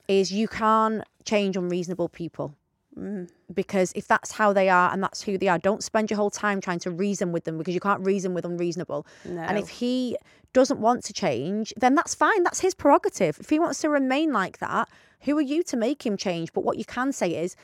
is 0.10 0.32
you 0.32 0.48
can't 0.48 1.04
change 1.24 1.56
unreasonable 1.56 2.10
people. 2.10 2.56
Mm. 2.98 3.30
Because 3.54 3.94
if 3.96 4.08
that's 4.08 4.32
how 4.32 4.52
they 4.52 4.68
are 4.68 4.92
and 4.92 5.02
that's 5.02 5.22
who 5.22 5.38
they 5.38 5.48
are, 5.48 5.60
don't 5.60 5.84
spend 5.84 6.10
your 6.10 6.18
whole 6.18 6.32
time 6.32 6.60
trying 6.60 6.80
to 6.80 6.92
reason 6.92 7.32
with 7.32 7.44
them 7.44 7.58
because 7.58 7.74
you 7.74 7.80
can't 7.80 8.04
reason 8.04 8.34
with 8.34 8.44
unreasonable. 8.44 9.06
And 9.24 9.58
if 9.58 9.70
he 9.70 10.18
doesn't 10.52 10.80
want 10.80 11.06
to 11.06 11.14
change, 11.14 11.74
then 11.78 11.94
that's 11.94 12.16
fine. 12.16 12.44
That's 12.44 12.60
his 12.60 12.74
prerogative. 12.74 13.40
If 13.40 13.50
he 13.50 13.60
wants 13.60 13.80
to 13.82 13.90
remain 13.90 14.34
like 14.34 14.58
that, 14.58 14.90
who 15.22 15.38
are 15.38 15.42
you 15.42 15.62
to 15.64 15.78
make 15.78 16.06
him 16.06 16.18
change? 16.18 16.52
But 16.52 16.64
what 16.64 16.78
you 16.78 16.86
can 16.86 17.14
say 17.14 17.36
is, 17.36 17.56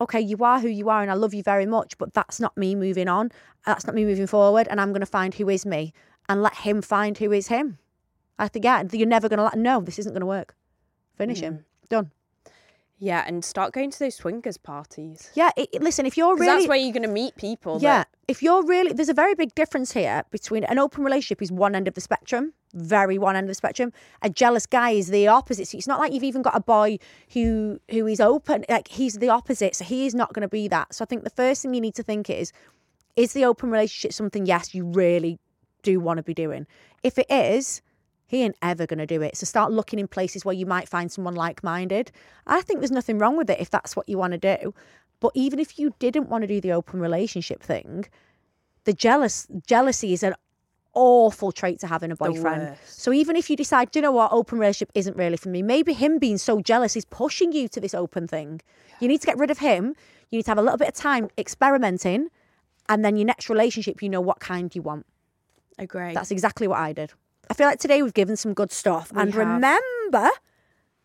okay, 0.00 0.20
you 0.20 0.38
are 0.38 0.58
who 0.58 0.68
you 0.68 0.88
are 0.88 1.02
and 1.02 1.10
I 1.10 1.14
love 1.14 1.34
you 1.34 1.42
very 1.42 1.66
much, 1.66 1.98
but 1.98 2.14
that's 2.14 2.40
not 2.40 2.56
me 2.56 2.74
moving 2.74 3.08
on. 3.08 3.30
That's 3.66 3.86
not 3.86 3.94
me 3.94 4.06
moving 4.06 4.26
forward. 4.26 4.66
And 4.70 4.80
I'm 4.80 4.90
going 4.90 5.00
to 5.00 5.06
find 5.06 5.34
who 5.34 5.50
is 5.50 5.66
me 5.66 5.92
and 6.30 6.42
let 6.42 6.54
him 6.54 6.80
find 6.80 7.18
who 7.18 7.30
is 7.32 7.48
him. 7.48 7.78
I 8.38 8.48
think, 8.48 8.64
yeah, 8.64 8.82
you're 8.90 9.06
never 9.06 9.28
going 9.28 9.38
to 9.38 9.44
let, 9.44 9.58
no, 9.58 9.82
this 9.82 9.98
isn't 9.98 10.12
going 10.12 10.20
to 10.20 10.26
work. 10.26 10.56
Finish 11.16 11.40
him. 11.40 11.66
Done. 11.90 12.10
yeah, 12.98 13.24
and 13.26 13.44
start 13.44 13.72
going 13.72 13.90
to 13.90 13.98
those 13.98 14.14
swingers 14.14 14.56
parties. 14.56 15.30
Yeah, 15.34 15.50
it, 15.56 15.82
listen, 15.82 16.06
if 16.06 16.16
you're 16.16 16.34
really. 16.34 16.46
that's 16.46 16.68
where 16.68 16.78
you're 16.78 16.92
going 16.92 17.02
to 17.02 17.08
meet 17.08 17.36
people. 17.36 17.78
Yeah, 17.80 17.98
that- 17.98 18.08
if 18.28 18.42
you're 18.42 18.64
really, 18.64 18.92
there's 18.92 19.08
a 19.08 19.14
very 19.14 19.34
big 19.34 19.54
difference 19.54 19.92
here 19.92 20.22
between 20.30 20.64
an 20.64 20.78
open 20.78 21.02
relationship 21.04 21.42
is 21.42 21.50
one 21.50 21.74
end 21.74 21.88
of 21.88 21.94
the 21.94 22.00
spectrum, 22.00 22.52
very 22.74 23.18
one 23.18 23.34
end 23.36 23.44
of 23.46 23.48
the 23.48 23.54
spectrum. 23.54 23.92
A 24.22 24.30
jealous 24.30 24.66
guy 24.66 24.90
is 24.90 25.08
the 25.08 25.26
opposite. 25.26 25.66
So 25.66 25.76
it's 25.78 25.88
not 25.88 25.98
like 25.98 26.12
you've 26.12 26.22
even 26.22 26.42
got 26.42 26.56
a 26.56 26.60
boy 26.60 26.98
who 27.32 27.80
who 27.90 28.06
is 28.06 28.20
open. 28.20 28.64
Like 28.68 28.86
he's 28.88 29.14
the 29.14 29.28
opposite. 29.30 29.74
So 29.74 29.84
he 29.84 30.06
is 30.06 30.14
not 30.14 30.32
going 30.32 30.42
to 30.42 30.48
be 30.48 30.68
that. 30.68 30.94
So 30.94 31.02
I 31.04 31.06
think 31.06 31.24
the 31.24 31.30
first 31.30 31.62
thing 31.62 31.74
you 31.74 31.80
need 31.80 31.96
to 31.96 32.04
think 32.04 32.30
is, 32.30 32.52
is 33.16 33.32
the 33.32 33.44
open 33.44 33.70
relationship 33.70 34.12
something? 34.12 34.46
Yes, 34.46 34.72
you 34.74 34.84
really 34.84 35.38
do 35.82 35.98
want 35.98 36.18
to 36.18 36.22
be 36.22 36.34
doing. 36.34 36.66
If 37.02 37.18
it 37.18 37.26
is. 37.30 37.82
He 38.30 38.44
ain't 38.44 38.54
ever 38.62 38.86
going 38.86 39.00
to 39.00 39.06
do 39.06 39.22
it. 39.22 39.36
So 39.36 39.44
start 39.44 39.72
looking 39.72 39.98
in 39.98 40.06
places 40.06 40.44
where 40.44 40.54
you 40.54 40.64
might 40.64 40.88
find 40.88 41.10
someone 41.10 41.34
like 41.34 41.64
minded. 41.64 42.12
I 42.46 42.60
think 42.60 42.78
there's 42.78 42.92
nothing 42.92 43.18
wrong 43.18 43.36
with 43.36 43.50
it 43.50 43.58
if 43.58 43.70
that's 43.70 43.96
what 43.96 44.08
you 44.08 44.18
want 44.18 44.34
to 44.34 44.56
do. 44.56 44.72
But 45.18 45.32
even 45.34 45.58
if 45.58 45.80
you 45.80 45.94
didn't 45.98 46.28
want 46.28 46.42
to 46.42 46.46
do 46.46 46.60
the 46.60 46.70
open 46.70 47.00
relationship 47.00 47.60
thing, 47.60 48.06
the 48.84 48.92
jealous 48.92 49.48
jealousy 49.66 50.12
is 50.12 50.22
an 50.22 50.34
awful 50.94 51.50
trait 51.50 51.80
to 51.80 51.88
have 51.88 52.04
in 52.04 52.12
a 52.12 52.16
boyfriend. 52.16 52.76
So 52.86 53.12
even 53.12 53.34
if 53.34 53.50
you 53.50 53.56
decide, 53.56 53.90
"Do 53.90 53.98
you 53.98 54.02
know 54.02 54.12
what, 54.12 54.30
open 54.30 54.60
relationship 54.60 54.92
isn't 54.94 55.16
really 55.16 55.36
for 55.36 55.48
me, 55.48 55.60
maybe 55.60 55.92
him 55.92 56.20
being 56.20 56.38
so 56.38 56.60
jealous 56.60 56.94
is 56.94 57.04
pushing 57.04 57.50
you 57.50 57.66
to 57.66 57.80
this 57.80 57.94
open 57.94 58.28
thing. 58.28 58.60
You 59.00 59.08
need 59.08 59.20
to 59.22 59.26
get 59.26 59.38
rid 59.38 59.50
of 59.50 59.58
him. 59.58 59.96
You 60.30 60.38
need 60.38 60.44
to 60.44 60.50
have 60.52 60.58
a 60.58 60.62
little 60.62 60.78
bit 60.78 60.86
of 60.86 60.94
time 60.94 61.30
experimenting, 61.36 62.28
and 62.88 63.04
then 63.04 63.16
your 63.16 63.26
next 63.26 63.50
relationship, 63.50 64.00
you 64.02 64.08
know 64.08 64.20
what 64.20 64.38
kind 64.38 64.72
you 64.72 64.82
want. 64.82 65.04
agree. 65.78 66.14
That's 66.14 66.30
exactly 66.30 66.68
what 66.68 66.78
I 66.78 66.92
did. 66.92 67.12
I 67.50 67.54
feel 67.54 67.66
like 67.66 67.80
today 67.80 68.00
we've 68.00 68.14
given 68.14 68.36
some 68.36 68.54
good 68.54 68.70
stuff. 68.70 69.10
and 69.10 69.34
have. 69.34 69.36
remember, 69.36 70.30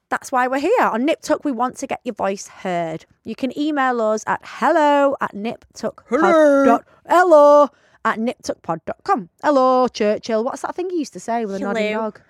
that's 0.10 0.31
why 0.31 0.47
we're 0.47 0.60
here. 0.60 0.79
On 0.79 1.03
Nip 1.03 1.19
Tuck, 1.21 1.43
we 1.43 1.51
want 1.51 1.75
to 1.77 1.88
get 1.88 2.01
your 2.03 2.13
voice 2.13 2.47
heard. 2.47 3.08
You 3.23 3.36
can 3.36 3.58
email 3.58 3.99
us 3.99 4.23
at 4.27 4.41
hello 4.43 5.17
at 5.21 5.34
niptuckpod. 5.34 6.84
Hello 7.10 7.69
at 8.05 8.19
niptuckpod.com. 8.19 9.29
Hello, 9.41 9.88
Churchill. 9.88 10.43
What's 10.43 10.62
that 10.62 10.75
thing 10.75 10.91
you 10.91 10.99
used 10.99 11.13
to 11.13 11.19
say 11.19 11.45
with 11.45 11.55
a 11.55 11.60
nodding 11.60 11.93
Hello. 11.93 12.03
dog? 12.12 12.21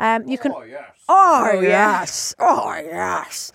Um, 0.00 0.26
you 0.26 0.38
can. 0.38 0.50
Oh 0.52 0.62
yes. 0.64 0.84
Oh, 1.08 1.60
yes. 1.60 2.34
Oh, 2.40 2.74
yes. 2.74 3.52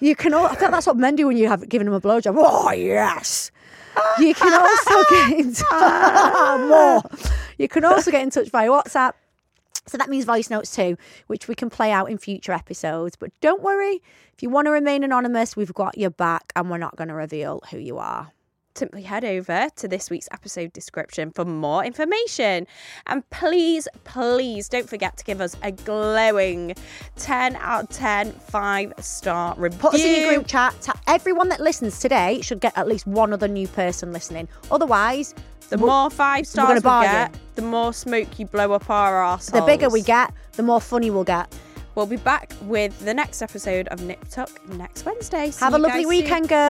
You 0.00 0.16
can. 0.16 0.32
al- 0.32 0.46
I 0.46 0.54
think 0.54 0.70
that's 0.70 0.86
what 0.86 0.96
men 0.96 1.16
do 1.16 1.26
when 1.26 1.36
you 1.36 1.48
have 1.48 1.68
given 1.68 1.84
them 1.84 1.92
a 1.94 2.00
blowjob. 2.00 2.34
Oh, 2.38 2.70
yes. 2.72 3.50
You 4.18 4.32
can 4.32 4.54
also 4.54 5.04
get 5.10 5.32
in 5.38 5.52
touch. 5.52 6.60
More. 6.68 7.02
You 7.58 7.68
can 7.68 7.84
also 7.84 8.10
get 8.10 8.22
in 8.22 8.30
touch 8.30 8.48
via 8.48 8.70
WhatsApp. 8.70 9.12
So 9.90 9.98
that 9.98 10.08
means 10.08 10.24
voice 10.24 10.50
notes 10.50 10.74
too, 10.74 10.96
which 11.26 11.48
we 11.48 11.56
can 11.56 11.68
play 11.68 11.90
out 11.90 12.08
in 12.08 12.16
future 12.16 12.52
episodes. 12.52 13.16
But 13.16 13.32
don't 13.40 13.60
worry, 13.60 14.00
if 14.32 14.40
you 14.40 14.48
want 14.48 14.66
to 14.66 14.70
remain 14.70 15.02
anonymous, 15.02 15.56
we've 15.56 15.74
got 15.74 15.98
your 15.98 16.10
back 16.10 16.52
and 16.54 16.70
we're 16.70 16.78
not 16.78 16.94
going 16.94 17.08
to 17.08 17.14
reveal 17.14 17.60
who 17.72 17.78
you 17.78 17.98
are. 17.98 18.30
simply 18.76 19.02
head 19.02 19.24
over 19.24 19.68
to 19.74 19.88
this 19.88 20.08
week's 20.08 20.28
episode 20.30 20.72
description 20.72 21.32
for 21.32 21.44
more 21.44 21.84
information. 21.84 22.68
And 23.08 23.28
please, 23.30 23.88
please 24.04 24.68
don't 24.68 24.88
forget 24.88 25.16
to 25.16 25.24
give 25.24 25.40
us 25.40 25.56
a 25.64 25.72
glowing 25.72 26.74
10 27.16 27.56
out 27.56 27.82
of 27.84 27.88
10 27.90 28.30
five 28.32 28.92
star 29.00 29.54
review. 29.58 29.78
Put 29.80 29.94
us 29.94 30.04
in 30.04 30.20
your 30.20 30.34
group 30.34 30.46
chat. 30.46 30.88
Everyone 31.08 31.48
that 31.48 31.58
listens 31.60 31.98
today 31.98 32.40
should 32.42 32.60
get 32.60 32.78
at 32.78 32.86
least 32.86 33.08
one 33.08 33.32
other 33.32 33.48
new 33.48 33.66
person 33.66 34.12
listening. 34.12 34.46
Otherwise, 34.70 35.34
The 35.70 35.78
more 35.78 36.10
five 36.10 36.46
stars 36.48 36.82
we 36.82 36.90
get, 36.90 37.32
the 37.54 37.62
more 37.62 37.92
smoke 37.92 38.38
you 38.40 38.46
blow 38.46 38.72
up 38.72 38.90
our 38.90 39.22
arseholes. 39.22 39.52
the 39.52 39.62
bigger 39.62 39.88
we 39.88 40.02
get, 40.02 40.32
the 40.54 40.64
more 40.64 40.80
funny 40.80 41.10
we'll 41.10 41.24
get. 41.24 41.54
We'll 41.94 42.06
be 42.06 42.16
back 42.16 42.52
with 42.62 42.98
the 43.04 43.14
next 43.14 43.40
episode 43.40 43.86
of 43.88 44.02
Nip 44.02 44.18
Tuck 44.30 44.50
next 44.70 45.04
Wednesday. 45.04 45.50
See 45.52 45.64
Have 45.64 45.74
a 45.74 45.78
lovely 45.78 46.02
guys 46.02 46.02
soon. 46.02 46.08
weekend, 46.08 46.48
girls. 46.48 46.69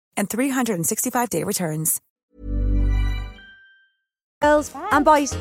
and 0.17 0.29
365-day 0.29 1.43
returns. 1.43 2.01
Girls 4.41 4.71
and 4.91 5.05
boys, 5.05 5.35